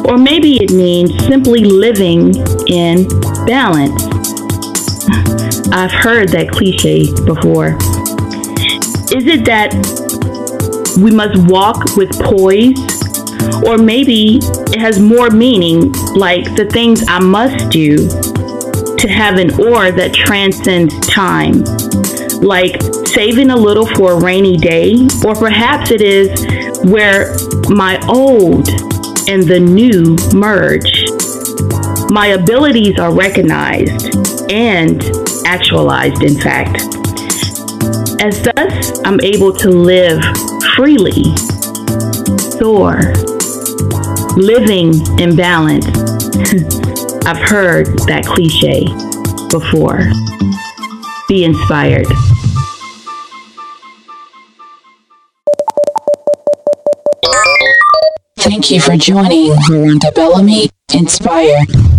Or 0.08 0.18
maybe 0.18 0.64
it 0.64 0.72
means 0.72 1.12
simply 1.26 1.66
living 1.66 2.36
in 2.68 3.06
balance. 3.46 4.11
I've 5.72 5.92
heard 5.92 6.30
that 6.30 6.50
cliche 6.52 7.14
before. 7.26 7.78
Is 9.16 9.26
it 9.28 9.46
that 9.46 9.74
we 11.02 11.12
must 11.12 11.38
walk 11.50 11.96
with 11.96 12.12
poise? 12.20 12.78
Or 13.66 13.78
maybe 13.78 14.40
it 14.42 14.80
has 14.80 15.00
more 15.00 15.30
meaning, 15.30 15.92
like 16.16 16.56
the 16.56 16.66
things 16.72 17.04
I 17.08 17.20
must 17.20 17.70
do 17.70 17.98
to 18.98 19.08
have 19.08 19.38
an 19.38 19.52
or 19.60 19.92
that 19.92 20.14
transcends 20.14 20.98
time, 21.08 21.64
like 22.42 22.82
saving 23.08 23.50
a 23.50 23.56
little 23.56 23.86
for 23.86 24.14
a 24.14 24.20
rainy 24.24 24.58
day, 24.58 24.96
or 25.26 25.36
perhaps 25.36 25.92
it 25.92 26.02
is 26.02 26.30
where 26.86 27.36
my 27.70 28.00
old 28.08 28.70
and 29.28 29.44
the 29.44 29.60
new 29.60 30.16
merge. 30.38 31.06
My 32.12 32.28
abilities 32.28 33.00
are 33.00 33.16
recognized 33.16 34.52
and 34.52 35.02
actualized, 35.46 36.22
in 36.24 36.38
fact. 36.38 36.82
As 38.22 38.42
thus, 38.42 39.00
I'm 39.06 39.22
able 39.22 39.54
to 39.54 39.70
live 39.70 40.22
freely, 40.76 41.24
soar, 42.60 43.00
living 44.36 44.92
in 45.22 45.38
balance. 45.38 45.86
I've 47.26 47.42
heard 47.48 47.88
that 48.10 48.26
cliche 48.26 48.84
before. 49.50 50.02
Be 51.30 51.46
inspired. 51.46 52.08
Thank 58.40 58.70
you 58.70 58.82
for 58.82 58.98
joining 58.98 59.56
Veronda 59.70 60.12
Bellamy 60.14 60.70
Inspired. 60.94 61.91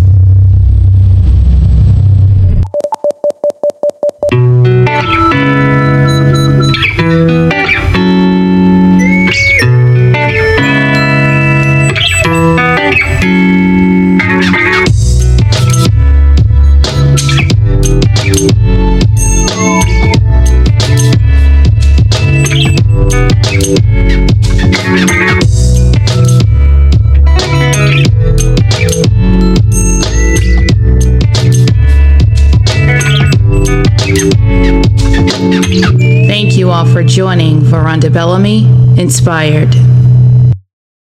Joining 37.72 38.12
Bellamy 38.12 38.66
Inspired. 39.00 39.81